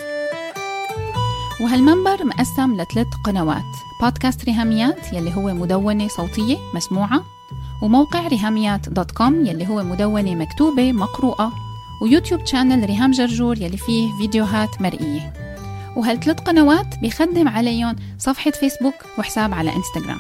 وهالمنبر 1.62 2.26
مقسم 2.26 2.74
لثلاث 2.74 3.08
قنوات 3.26 3.72
بودكاست 4.02 4.46
ريهاميات 4.46 5.14
يلي 5.14 5.36
هو 5.36 5.54
مدونة 5.54 6.08
صوتية 6.08 6.58
مسموعة 6.76 7.24
وموقع 7.82 8.28
ريهاميات 8.28 8.90
dot 8.90 9.12
com 9.12 9.46
يلي 9.46 9.68
هو 9.68 9.84
مدونة 9.84 10.36
مكتوبة 10.36 10.92
مقروءة 10.92 11.54
ويوتيوب 12.02 12.46
channel 12.46 12.86
ريهام 12.86 13.12
جرجور 13.12 13.58
يلي 13.58 13.78
فيه 13.78 14.18
فيديوهات 14.18 14.82
مرئية. 14.82 15.53
وهالثلاث 15.96 16.40
قنوات 16.40 17.00
بيخدم 17.02 17.48
عليهم 17.48 17.96
صفحة 18.18 18.52
فيسبوك 18.52 18.96
وحساب 19.20 19.54
على 19.54 19.76
إنستغرام. 19.76 20.20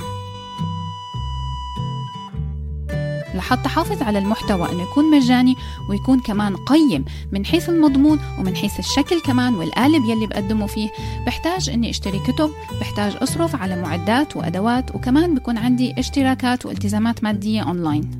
لحتى 3.35 3.69
حافظ 3.69 4.03
على 4.03 4.19
المحتوى 4.19 4.71
إنه 4.71 4.83
يكون 4.83 5.11
مجاني 5.11 5.55
ويكون 5.89 6.19
كمان 6.19 6.55
قيم 6.55 7.05
من 7.31 7.45
حيث 7.45 7.69
المضمون 7.69 8.19
ومن 8.39 8.55
حيث 8.55 8.79
الشكل 8.79 9.21
كمان 9.21 9.53
والقالب 9.53 10.05
يلي 10.05 10.27
بقدمه 10.27 10.67
فيه 10.67 10.89
بحتاج 11.25 11.69
إني 11.69 11.89
أشتري 11.89 12.19
كتب 12.19 12.51
بحتاج 12.79 13.15
أصرف 13.21 13.55
على 13.55 13.81
معدات 13.81 14.37
وأدوات 14.37 14.95
وكمان 14.95 15.35
بكون 15.35 15.57
عندي 15.57 15.99
اشتراكات 15.99 16.65
والتزامات 16.65 17.23
مادية 17.23 17.61
أونلاين. 17.61 18.19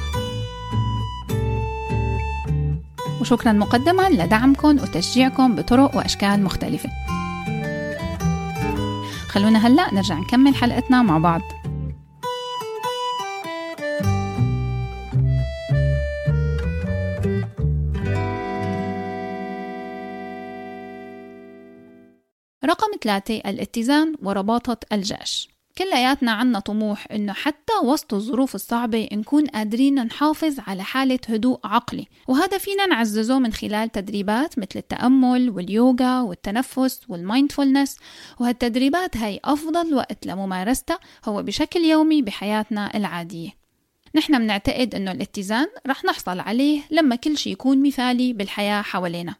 وشكرا 3.21 3.51
مقدما 3.51 4.09
لدعمكم 4.09 4.69
وتشجيعكم 4.69 5.55
بطرق 5.55 5.95
وأشكال 5.95 6.43
مختلفة. 6.43 6.89
خلونا 9.27 9.67
هلأ 9.67 9.93
نرجع 9.93 10.19
نكمل 10.19 10.55
حلقتنا 10.55 11.01
مع 11.01 11.17
بعض. 11.17 11.41
رقم 22.65 22.87
ثلاثة 23.03 23.35
الاتزان 23.35 24.15
ورباطة 24.23 24.77
الجأش 24.93 25.50
كلياتنا 25.77 26.31
عنا 26.31 26.59
طموح 26.59 27.07
إنه 27.11 27.33
حتى 27.33 27.73
وسط 27.83 28.13
الظروف 28.13 28.55
الصعبة 28.55 29.09
نكون 29.13 29.47
قادرين 29.47 29.95
نحافظ 29.95 30.59
على 30.59 30.83
حالة 30.83 31.19
هدوء 31.29 31.59
عقلي. 31.63 32.07
وهذا 32.27 32.57
فينا 32.57 32.85
نعززه 32.85 33.39
من 33.39 33.53
خلال 33.53 33.91
تدريبات 33.91 34.59
مثل 34.59 34.69
التأمل 34.75 35.49
واليوغا 35.49 36.21
والتنفس 36.21 37.01
والمايندفولنس. 37.09 37.97
وهالتدريبات 38.39 39.17
هاي 39.17 39.39
أفضل 39.45 39.93
وقت 39.93 40.25
لممارستها 40.25 40.99
هو 41.25 41.43
بشكل 41.43 41.79
يومي 41.79 42.21
بحياتنا 42.21 42.97
العادية. 42.97 43.49
نحن 44.15 44.39
بنعتقد 44.39 44.95
إنه 44.95 45.11
الاتزان 45.11 45.67
رح 45.87 46.05
نحصل 46.05 46.39
عليه 46.39 46.81
لما 46.91 47.15
كل 47.15 47.37
شي 47.37 47.51
يكون 47.51 47.83
مثالي 47.83 48.33
بالحياة 48.33 48.81
حوالينا. 48.81 49.35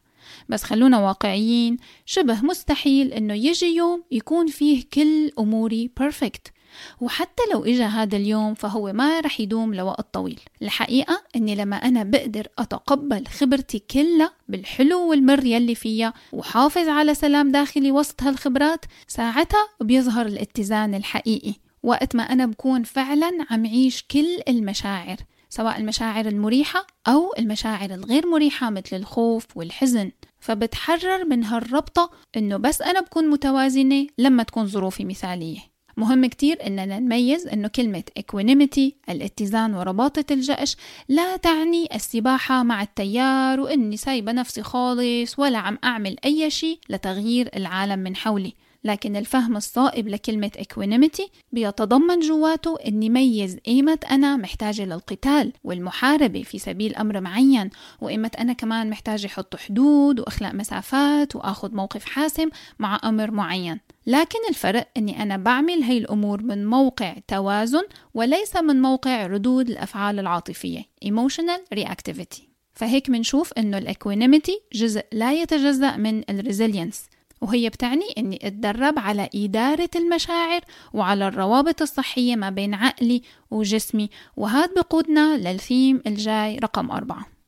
بس 0.49 0.63
خلونا 0.63 0.99
واقعيين 0.99 1.77
شبه 2.05 2.41
مستحيل 2.41 3.13
إنه 3.13 3.33
يجي 3.33 3.75
يوم 3.75 4.03
يكون 4.11 4.47
فيه 4.47 4.83
كل 4.93 5.31
أموري 5.39 5.91
بيرفكت 5.99 6.53
وحتى 7.01 7.43
لو 7.53 7.65
إجا 7.65 7.85
هذا 7.87 8.17
اليوم 8.17 8.53
فهو 8.53 8.93
ما 8.93 9.19
رح 9.19 9.39
يدوم 9.39 9.73
لوقت 9.73 10.13
طويل. 10.13 10.39
الحقيقة 10.61 11.23
أني 11.35 11.55
لما 11.55 11.75
أنا 11.75 12.03
بقدر 12.03 12.47
أتقبل 12.59 13.27
خبرتي 13.27 13.79
كلها 13.79 14.33
بالحلو 14.49 15.09
والمر 15.09 15.45
يلي 15.45 15.75
فيها 15.75 16.13
وحافظ 16.33 16.89
على 16.89 17.15
سلام 17.15 17.51
داخلي 17.51 17.91
وسط 17.91 18.23
هالخبرات 18.23 18.85
ساعتها 19.07 19.67
بيظهر 19.81 20.25
الاتزان 20.25 20.95
الحقيقي. 20.95 21.53
وقت 21.83 22.15
ما 22.15 22.23
أنا 22.23 22.45
بكون 22.45 22.83
فعلا 22.83 23.31
عم 23.49 23.67
عيش 23.67 24.03
كل 24.03 24.39
المشاعر. 24.47 25.17
سواء 25.53 25.77
المشاعر 25.77 26.27
المريحة 26.27 26.87
أو 27.07 27.33
المشاعر 27.39 27.93
الغير 27.93 28.27
مريحة 28.27 28.69
مثل 28.69 28.95
الخوف 28.95 29.45
والحزن. 29.55 30.11
فبتحرر 30.39 31.25
من 31.25 31.43
هالربطة 31.43 32.11
إنه 32.37 32.57
بس 32.57 32.81
أنا 32.81 33.01
بكون 33.01 33.29
متوازنة 33.29 34.07
لما 34.17 34.43
تكون 34.43 34.67
ظروفي 34.67 35.05
مثالية. 35.05 35.59
مهم 35.97 36.25
كتير 36.25 36.67
إننا 36.67 36.99
نميز 36.99 37.47
إنه 37.47 37.67
كلمة 37.67 38.03
equanimity 38.19 39.09
الاتزان 39.09 39.73
ورباطة 39.73 40.25
الجأش 40.31 40.77
لا 41.09 41.37
تعني 41.37 41.95
السباحة 41.95 42.63
مع 42.63 42.81
التيار 42.81 43.59
وإني 43.59 43.97
سايبة 43.97 44.31
نفسي 44.31 44.63
خالص 44.63 45.39
ولا 45.39 45.57
عم 45.57 45.77
أعمل 45.83 46.15
أي 46.25 46.49
شيء 46.49 46.79
لتغيير 46.89 47.49
العالم 47.55 47.99
من 47.99 48.15
حولي. 48.15 48.53
لكن 48.83 49.15
الفهم 49.15 49.57
الصائب 49.57 50.07
لكلمة 50.07 50.51
equanimity 50.57 51.29
بيتضمن 51.51 52.19
جواته 52.19 52.77
أني 52.87 53.09
ميز 53.09 53.57
إيمة 53.67 53.99
أنا 54.11 54.37
محتاجة 54.37 54.85
للقتال 54.85 55.53
والمحاربة 55.63 56.43
في 56.43 56.59
سبيل 56.59 56.95
أمر 56.95 57.21
معين 57.21 57.69
وإيمتى 58.01 58.31
أنا 58.39 58.53
كمان 58.53 58.89
محتاجة 58.89 59.27
أحط 59.27 59.55
حدود 59.55 60.19
وأخلق 60.19 60.51
مسافات 60.51 61.35
وأخذ 61.35 61.75
موقف 61.75 62.05
حاسم 62.05 62.49
مع 62.79 62.99
أمر 63.03 63.31
معين. 63.31 63.79
لكن 64.07 64.39
الفرق 64.49 64.87
أني 64.97 65.23
أنا 65.23 65.37
بعمل 65.37 65.83
هاي 65.83 65.97
الأمور 65.97 66.43
من 66.43 66.65
موقع 66.65 67.15
توازن 67.27 67.83
وليس 68.13 68.55
من 68.55 68.81
موقع 68.81 69.27
ردود 69.27 69.69
الأفعال 69.69 70.19
العاطفية 70.19 70.81
emotional 71.05 71.77
reactivity. 71.79 72.41
فهيك 72.73 73.09
منشوف 73.09 73.53
أنه 73.53 73.77
ال 73.77 73.85
equanimity 73.85 74.61
جزء 74.73 75.03
لا 75.11 75.33
يتجزأ 75.33 75.97
من 75.97 76.29
ال 76.29 76.36
resilience 76.36 77.05
وهي 77.41 77.69
بتعني 77.69 78.05
أني 78.17 78.47
أتدرب 78.47 78.99
على 78.99 79.29
إدارة 79.35 79.89
المشاعر 79.95 80.61
وعلى 80.93 81.27
الروابط 81.27 81.81
الصحية 81.81 82.35
ما 82.35 82.49
بين 82.49 82.73
عقلي 82.73 83.21
وجسمي 83.51 84.09
وهذا 84.37 84.73
بقودنا 84.73 85.37
للثيم 85.37 86.01
الجاي 86.07 86.57
رقم 86.57 86.91
أربعة. 86.91 87.40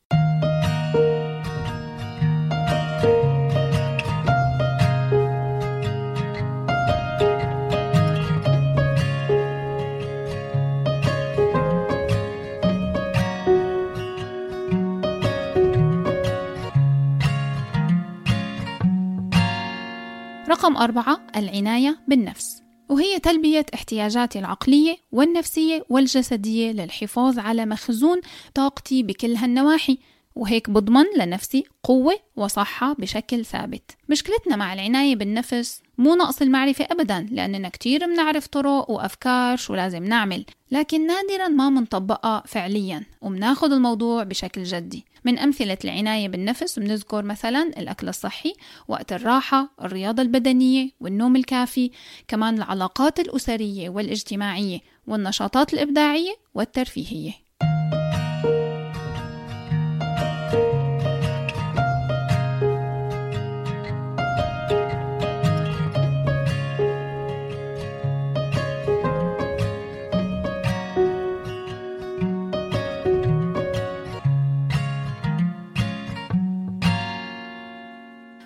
رقم 20.54 20.76
أربعة 20.76 21.20
العناية 21.36 21.98
بالنفس. 22.08 22.62
وهي 22.88 23.18
تلبية 23.18 23.66
احتياجاتي 23.74 24.38
العقلية 24.38 24.96
والنفسية 25.12 25.84
والجسدية 25.88 26.72
للحفاظ 26.72 27.38
على 27.38 27.66
مخزون 27.66 28.20
طاقتي 28.54 29.02
بكل 29.02 29.36
هالنواحي. 29.36 29.98
وهيك 30.34 30.70
بضمن 30.70 31.04
لنفسي 31.18 31.64
قوة 31.82 32.14
وصحة 32.36 32.92
بشكل 32.98 33.44
ثابت. 33.44 33.90
مشكلتنا 34.08 34.56
مع 34.56 34.74
العناية 34.74 35.16
بالنفس 35.16 35.82
مو 35.98 36.14
نقص 36.14 36.42
المعرفة 36.42 36.86
أبدا 36.90 37.26
لأننا 37.30 37.68
كتير 37.68 38.06
بنعرف 38.06 38.46
طرق 38.46 38.90
وأفكار 38.90 39.56
شو 39.56 39.74
لازم 39.74 40.04
نعمل. 40.04 40.44
لكن 40.70 41.06
نادرا 41.06 41.48
ما 41.48 41.70
منطبقها 41.70 42.42
فعليا 42.46 43.04
ومناخد 43.20 43.72
الموضوع 43.72 44.22
بشكل 44.22 44.62
جدي. 44.62 45.04
من 45.24 45.38
أمثلة 45.38 45.78
العناية 45.84 46.28
بالنفس 46.28 46.78
بنذكر 46.78 47.22
مثلا 47.22 47.62
الأكل 47.62 48.08
الصحي 48.08 48.52
وقت 48.88 49.12
الراحة 49.12 49.70
الرياضة 49.82 50.22
البدنية 50.22 50.90
والنوم 51.00 51.36
الكافي 51.36 51.90
كمان 52.28 52.54
العلاقات 52.54 53.20
الأسرية 53.20 53.88
والاجتماعية 53.88 54.80
والنشاطات 55.06 55.74
الإبداعية 55.74 56.34
والترفيهية. 56.54 57.32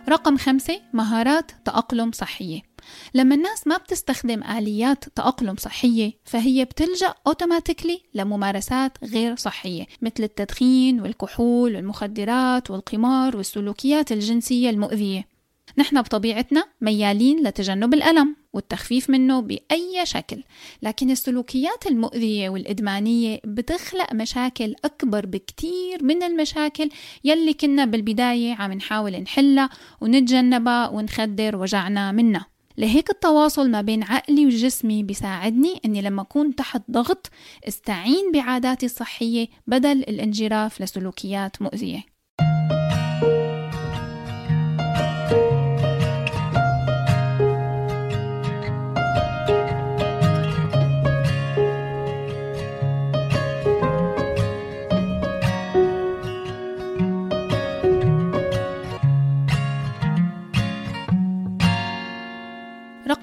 رقم 0.08 0.36
خمسة 0.36 0.80
مهارات 0.92 1.50
تأقلم 1.64 2.12
صحية. 2.12 2.60
لما 3.14 3.34
الناس 3.34 3.66
ما 3.66 3.76
بتستخدم 3.76 4.42
آليات 4.42 5.04
تأقلم 5.04 5.56
صحية 5.56 6.12
فهي 6.24 6.64
بتلجأ 6.64 7.14
أوتوماتيكلي 7.26 8.00
لممارسات 8.14 8.98
غير 9.04 9.36
صحية 9.36 9.86
مثل 10.02 10.22
التدخين 10.22 11.00
والكحول 11.00 11.76
والمخدرات 11.76 12.70
والقمار 12.70 13.36
والسلوكيات 13.36 14.12
الجنسية 14.12 14.70
المؤذية. 14.70 15.37
نحن 15.78 16.02
بطبيعتنا 16.02 16.64
ميالين 16.80 17.46
لتجنب 17.46 17.94
الألم 17.94 18.36
والتخفيف 18.52 19.10
منه 19.10 19.40
بأي 19.40 20.00
شكل 20.04 20.42
لكن 20.82 21.10
السلوكيات 21.10 21.86
المؤذية 21.86 22.48
والإدمانية 22.48 23.40
بتخلق 23.44 24.14
مشاكل 24.14 24.74
أكبر 24.84 25.26
بكتير 25.26 26.04
من 26.04 26.22
المشاكل 26.22 26.88
يلي 27.24 27.54
كنا 27.54 27.84
بالبداية 27.84 28.54
عم 28.54 28.72
نحاول 28.72 29.12
نحلها 29.12 29.70
ونتجنبها 30.00 30.88
ونخدر 30.88 31.56
وجعنا 31.56 32.12
منها. 32.12 32.46
لهيك 32.78 33.10
التواصل 33.10 33.70
ما 33.70 33.80
بين 33.80 34.02
عقلي 34.02 34.46
وجسمي 34.46 35.02
بيساعدني 35.02 35.80
إني 35.84 36.02
لما 36.02 36.22
أكون 36.22 36.54
تحت 36.54 36.82
ضغط 36.90 37.30
أستعين 37.68 38.32
بعاداتي 38.32 38.86
الصحية 38.86 39.48
بدل 39.66 39.98
الانجراف 39.98 40.82
لسلوكيات 40.82 41.62
مؤذية. 41.62 42.17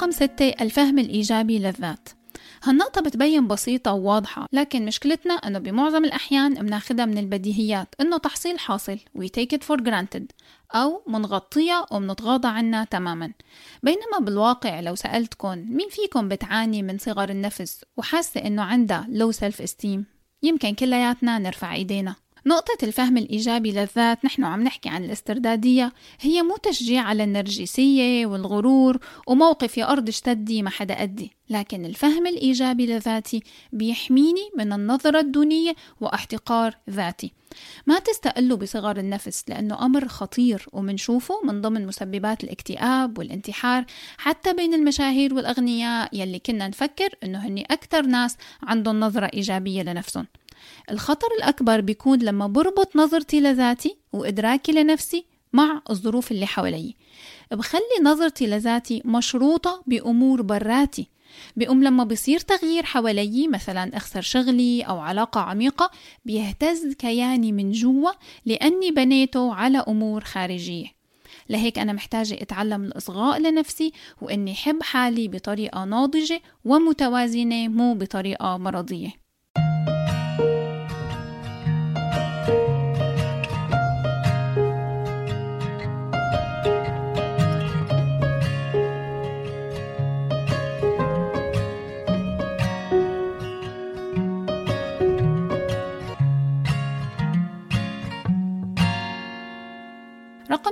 رقم 0.05 0.11
ستة 0.13 0.49
الفهم 0.61 0.99
الإيجابي 0.99 1.59
للذات. 1.59 2.09
هالنقطة 2.63 3.01
بتبين 3.01 3.47
بسيطة 3.47 3.93
وواضحة 3.93 4.47
لكن 4.53 4.85
مشكلتنا 4.85 5.33
أنه 5.33 5.59
بمعظم 5.59 6.05
الأحيان 6.05 6.53
بناخدها 6.53 7.05
من 7.05 7.17
البديهيات 7.17 7.95
أنه 8.01 8.17
تحصيل 8.17 8.59
حاصل 8.59 8.99
we 9.17 9.25
take 9.25 9.57
it 9.57 9.61
for 9.63 9.77
granted 9.77 10.23
أو 10.75 11.03
منغطية 11.07 11.85
ومنتغاضى 11.91 12.47
عنها 12.47 12.83
تماما. 12.83 13.31
بينما 13.83 14.19
بالواقع 14.19 14.79
لو 14.79 14.95
سألتكم 14.95 15.57
مين 15.57 15.89
فيكم 15.89 16.27
بتعاني 16.27 16.83
من 16.83 16.97
صغر 16.97 17.29
النفس 17.29 17.85
وحاسة 17.97 18.41
أنه 18.41 18.61
عندها 18.61 19.07
low 19.11 19.35
self 19.35 19.65
esteem 19.65 19.99
يمكن 20.43 20.73
كلياتنا 20.73 21.39
نرفع 21.39 21.73
إيدينا. 21.73 22.15
نقطة 22.47 22.77
الفهم 22.84 23.17
الإيجابي 23.17 23.71
للذات 23.71 24.25
نحن 24.25 24.43
عم 24.43 24.63
نحكي 24.63 24.89
عن 24.89 25.03
الاستردادية 25.03 25.93
هي 26.19 26.41
مو 26.41 26.55
تشجيع 26.58 27.01
على 27.01 27.23
النرجسية 27.23 28.25
والغرور 28.25 28.97
وموقف 29.27 29.77
يا 29.77 29.91
أرض 29.91 30.08
اشتدي 30.08 30.62
ما 30.62 30.69
حدا 30.69 30.93
أدي 30.93 31.31
لكن 31.49 31.86
الفهم 31.86 32.27
الإيجابي 32.27 32.86
لذاتي 32.86 33.43
بيحميني 33.73 34.49
من 34.58 34.73
النظرة 34.73 35.19
الدونية 35.19 35.75
واحتقار 36.01 36.77
ذاتي. 36.89 37.31
ما 37.88 37.99
تستقلوا 37.99 38.58
بصغر 38.58 38.97
النفس 38.97 39.43
لأنه 39.47 39.86
أمر 39.86 40.08
خطير 40.08 40.65
ومنشوفه 40.73 41.41
من 41.43 41.62
ضمن 41.62 41.88
مسببات 41.88 42.43
الاكتئاب 42.43 43.17
والانتحار 43.17 43.86
حتى 44.17 44.53
بين 44.53 44.73
المشاهير 44.73 45.34
والأغنياء 45.34 46.10
يلي 46.13 46.39
كنا 46.39 46.67
نفكر 46.67 47.10
أنه 47.23 47.47
هني 47.47 47.65
أكثر 47.71 48.01
ناس 48.01 48.38
عندهم 48.63 48.99
نظرة 48.99 49.25
إيجابية 49.34 49.81
لنفسهم. 49.81 50.27
الخطر 50.91 51.27
الأكبر 51.37 51.81
بيكون 51.81 52.19
لما 52.19 52.47
بربط 52.47 52.95
نظرتي 52.95 53.39
لذاتي 53.41 53.97
وإدراكي 54.13 54.71
لنفسي 54.71 55.25
مع 55.53 55.81
الظروف 55.89 56.31
اللي 56.31 56.45
حوالي 56.45 56.95
بخلي 57.51 57.99
نظرتي 58.03 58.47
لذاتي 58.47 59.01
مشروطة 59.05 59.83
بأمور 59.87 60.41
براتي. 60.41 61.07
بقوم 61.55 61.83
لما 61.83 62.03
بصير 62.03 62.39
تغيير 62.39 62.83
حوالي 62.83 63.47
مثلا 63.47 63.97
أخسر 63.97 64.21
شغلي 64.21 64.81
أو 64.81 64.99
علاقة 64.99 65.41
عميقة 65.41 65.91
بيهتز 66.25 66.93
كياني 66.93 67.51
من 67.51 67.71
جوا 67.71 68.11
لأني 68.45 68.91
بنيته 68.91 69.53
على 69.53 69.77
أمور 69.77 70.23
خارجية. 70.23 70.85
لهيك 71.49 71.79
أنا 71.79 71.93
محتاجة 71.93 72.33
أتعلم 72.41 72.83
الإصغاء 72.83 73.39
لنفسي 73.39 73.91
وإني 74.21 74.55
حب 74.55 74.83
حالي 74.83 75.27
بطريقة 75.27 75.85
ناضجة 75.85 76.41
ومتوازنة 76.65 77.67
مو 77.67 77.93
بطريقة 77.93 78.57
مرضية. 78.57 79.24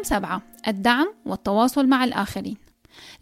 رقم 0.04 0.16
سبعة 0.16 0.42
الدعم 0.68 1.14
والتواصل 1.26 1.88
مع 1.88 2.04
الآخرين. 2.04 2.58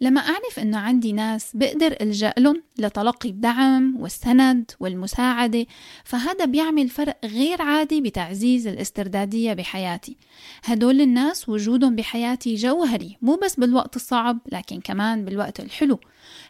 لما 0.00 0.20
أعرف 0.20 0.58
أنه 0.58 0.78
عندي 0.78 1.12
ناس 1.12 1.50
بقدر 1.54 1.96
ألجأ 2.00 2.34
لهم 2.38 2.62
لتلقي 2.78 3.28
الدعم 3.28 3.96
والسند 4.00 4.70
والمساعدة 4.80 5.66
فهذا 6.04 6.44
بيعمل 6.44 6.88
فرق 6.88 7.18
غير 7.24 7.62
عادي 7.62 8.00
بتعزيز 8.00 8.66
الاستردادية 8.66 9.52
بحياتي. 9.52 10.16
هدول 10.64 11.00
الناس 11.00 11.48
وجودهم 11.48 11.96
بحياتي 11.96 12.54
جوهري 12.54 13.16
مو 13.22 13.38
بس 13.44 13.54
بالوقت 13.54 13.96
الصعب 13.96 14.38
لكن 14.52 14.80
كمان 14.80 15.24
بالوقت 15.24 15.60
الحلو. 15.60 15.98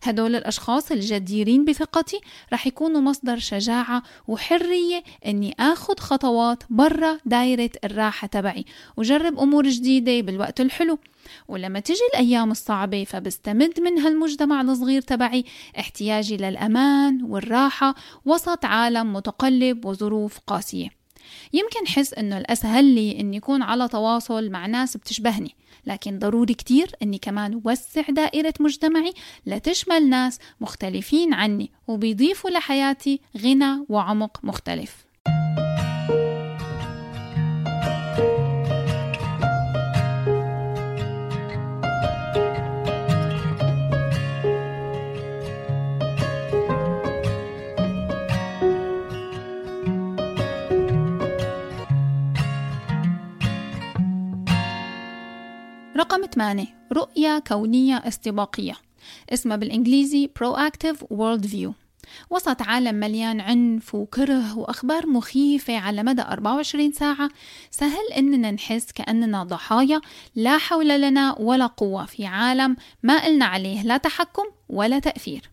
هدول 0.02 0.36
الأشخاص 0.36 0.92
الجديرين 0.92 1.64
بثقتي 1.64 2.20
رح 2.52 2.66
يكونوا 2.66 3.00
مصدر 3.00 3.38
شجاعة 3.38 4.02
وحرية 4.28 5.02
أني 5.26 5.54
أخذ 5.60 5.98
خطوات 5.98 6.62
برا 6.70 7.18
دايرة 7.24 7.70
الراحة 7.84 8.26
تبعي 8.26 8.64
وجرب 8.96 9.38
أمور 9.38 9.68
جديدة 9.68 10.20
بالوقت 10.20 10.60
الحلو. 10.60 10.98
ولما 11.48 11.80
تجي 11.80 12.00
الأيام 12.14 12.50
الصعبة 12.50 13.04
فبستمد 13.04 13.80
من 13.80 13.98
هالمجتمع 13.98 14.60
الصغير 14.60 15.00
تبعي 15.00 15.44
احتياجي 15.78 16.36
للأمان 16.36 17.22
والراحة 17.22 17.94
وسط 18.24 18.64
عالم 18.64 19.12
متقلب 19.12 19.84
وظروف 19.84 20.38
قاسية. 20.46 21.01
يمكن 21.52 21.86
حس 21.86 22.14
إنه 22.14 22.38
الأسهل 22.38 22.84
لي 22.84 23.20
اني 23.20 23.38
اكون 23.38 23.62
على 23.62 23.88
تواصل 23.88 24.50
مع 24.50 24.66
ناس 24.66 24.96
بتشبهني 24.96 25.54
لكن 25.86 26.18
ضروري 26.18 26.54
كتير 26.54 26.90
إني 27.02 27.18
كمان 27.18 27.60
وسع 27.64 28.02
دائرة 28.08 28.54
مجتمعي 28.60 29.12
لتشمل 29.46 30.08
ناس 30.08 30.38
مختلفين 30.60 31.34
عني 31.34 31.70
وبيضيفوا 31.88 32.50
لحياتي 32.50 33.20
غنى 33.38 33.86
وعمق 33.88 34.40
مختلف. 34.42 35.11
رقم 56.02 56.26
8 56.26 56.66
رؤية 56.92 57.42
كونية 57.46 57.96
استباقية. 57.96 58.74
اسمها 59.32 59.56
بالإنجليزي 59.56 60.30
Proactive 60.38 60.96
World 60.96 61.46
View. 61.46 61.70
وسط 62.30 62.62
عالم 62.62 62.94
مليان 62.94 63.40
عنف 63.40 63.94
وكره 63.94 64.58
وأخبار 64.58 65.06
مخيفة 65.06 65.76
على 65.76 66.02
مدى 66.02 66.22
24 66.22 66.92
ساعة 66.92 67.28
سهل 67.70 68.12
إننا 68.16 68.50
نحس 68.50 68.92
كأننا 68.92 69.44
ضحايا 69.44 70.00
لا 70.34 70.58
حول 70.58 70.88
لنا 70.88 71.38
ولا 71.38 71.66
قوة 71.66 72.04
في 72.04 72.26
عالم 72.26 72.76
ما 73.02 73.26
إلنا 73.26 73.44
عليه 73.44 73.82
لا 73.82 73.96
تحكم 73.96 74.44
ولا 74.68 74.98
تأثير. 74.98 75.50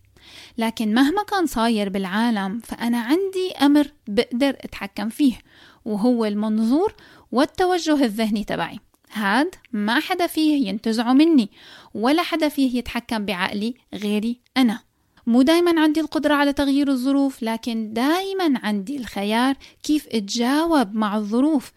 لكن 0.58 0.94
مهما 0.94 1.24
كان 1.24 1.46
صاير 1.46 1.90
بالعالم 1.90 2.60
فأنا 2.60 3.00
عندي 3.00 3.52
أمر 3.62 3.92
بقدر 4.08 4.50
أتحكم 4.50 5.10
فيه 5.10 5.40
وهو 5.86 6.26
المنظور 6.26 6.94
والتوجه 7.32 8.04
الذهني 8.04 8.44
تبعي. 8.44 8.80
هاد 9.12 9.56
ما 9.72 10.00
حدا 10.00 10.28
فيه 10.28 10.68
ينتزعه 10.68 11.14
مني 11.14 11.50
ولا 11.94 12.24
حدا 12.24 12.50
فيه 12.50 12.78
يتحكم 12.78 13.26
بعقلي 13.26 13.74
غيري 13.94 14.40
أنا. 14.58 14.80
مو 15.28 15.42
دايما 15.42 15.82
عندي 15.82 16.00
القدرة 16.00 16.34
على 16.34 16.54
تغيير 16.54 16.90
الظروف 16.90 17.44
لكن 17.44 17.94
دايما 17.94 18.60
عندي 18.64 18.98
الخيار 18.98 19.56
كيف 19.84 20.08
أتجاوب 20.08 20.96
مع 20.96 21.18
الظروف. 21.18 21.72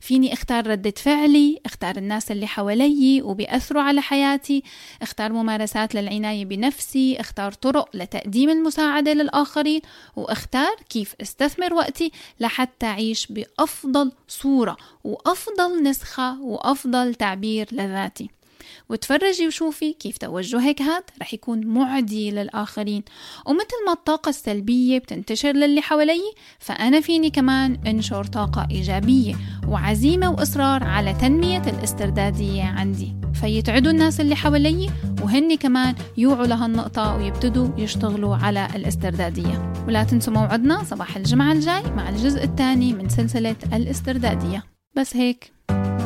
فيني 0.00 0.32
اختار 0.32 0.66
ردة 0.66 0.94
فعلي 0.96 1.60
اختار 1.66 1.96
الناس 1.96 2.30
اللي 2.30 2.46
حوالي 2.46 3.22
وبيأثروا 3.22 3.82
على 3.82 4.00
حياتي 4.00 4.62
اختار 5.02 5.32
ممارسات 5.32 5.94
للعناية 5.94 6.44
بنفسي 6.44 7.20
اختار 7.20 7.52
طرق 7.52 7.96
لتقديم 7.96 8.50
المساعدة 8.50 9.12
للآخرين 9.12 9.80
واختار 10.16 10.74
كيف 10.88 11.14
استثمر 11.22 11.74
وقتي 11.74 12.12
لحتى 12.40 12.86
أعيش 12.86 13.26
بأفضل 13.26 14.12
صورة 14.28 14.76
وأفضل 15.04 15.82
نسخة 15.82 16.42
وأفضل 16.42 17.14
تعبير 17.14 17.68
لذاتي. 17.72 18.37
وتفرجي 18.88 19.46
وشوفي 19.46 19.92
كيف 19.92 20.18
توجهك. 20.18 20.82
هاد 20.82 21.02
رح 21.20 21.34
يكون 21.34 21.66
معدي 21.66 22.30
للآخرين. 22.30 23.02
ومثل 23.46 23.84
ما 23.86 23.92
الطاقة 23.92 24.28
السلبية 24.28 24.98
بتنتشر 24.98 25.52
للي 25.52 25.80
حوالي 25.80 26.32
فأنا 26.58 27.00
فيني 27.00 27.30
كمان 27.30 27.78
أنشر 27.86 28.24
طاقة 28.24 28.68
إيجابية 28.70 29.34
وعزيمة 29.68 30.30
وإصرار 30.30 30.84
على 30.84 31.14
تنمية 31.14 31.62
الاستردادية 31.62 32.64
عندي. 32.64 33.14
فيتعدوا 33.40 33.92
الناس 33.92 34.20
اللي 34.20 34.36
حوالي 34.36 34.90
وهن 35.22 35.56
كمان 35.56 35.94
يوعوا 36.16 36.46
لهالنقطة 36.46 37.16
ويبتدوا 37.16 37.68
يشتغلوا 37.78 38.36
على 38.36 38.68
الاستردادية. 38.74 39.72
ولا 39.86 40.04
تنسوا 40.04 40.32
موعدنا 40.32 40.84
صباح 40.84 41.16
الجمعة 41.16 41.52
الجاي 41.52 41.82
مع 41.82 42.08
الجزء 42.08 42.44
الثاني 42.44 42.92
من 42.92 43.08
سلسلة 43.08 43.56
الاستردادية. 43.72 44.64
بس 44.96 45.16
هيك. 45.16 45.52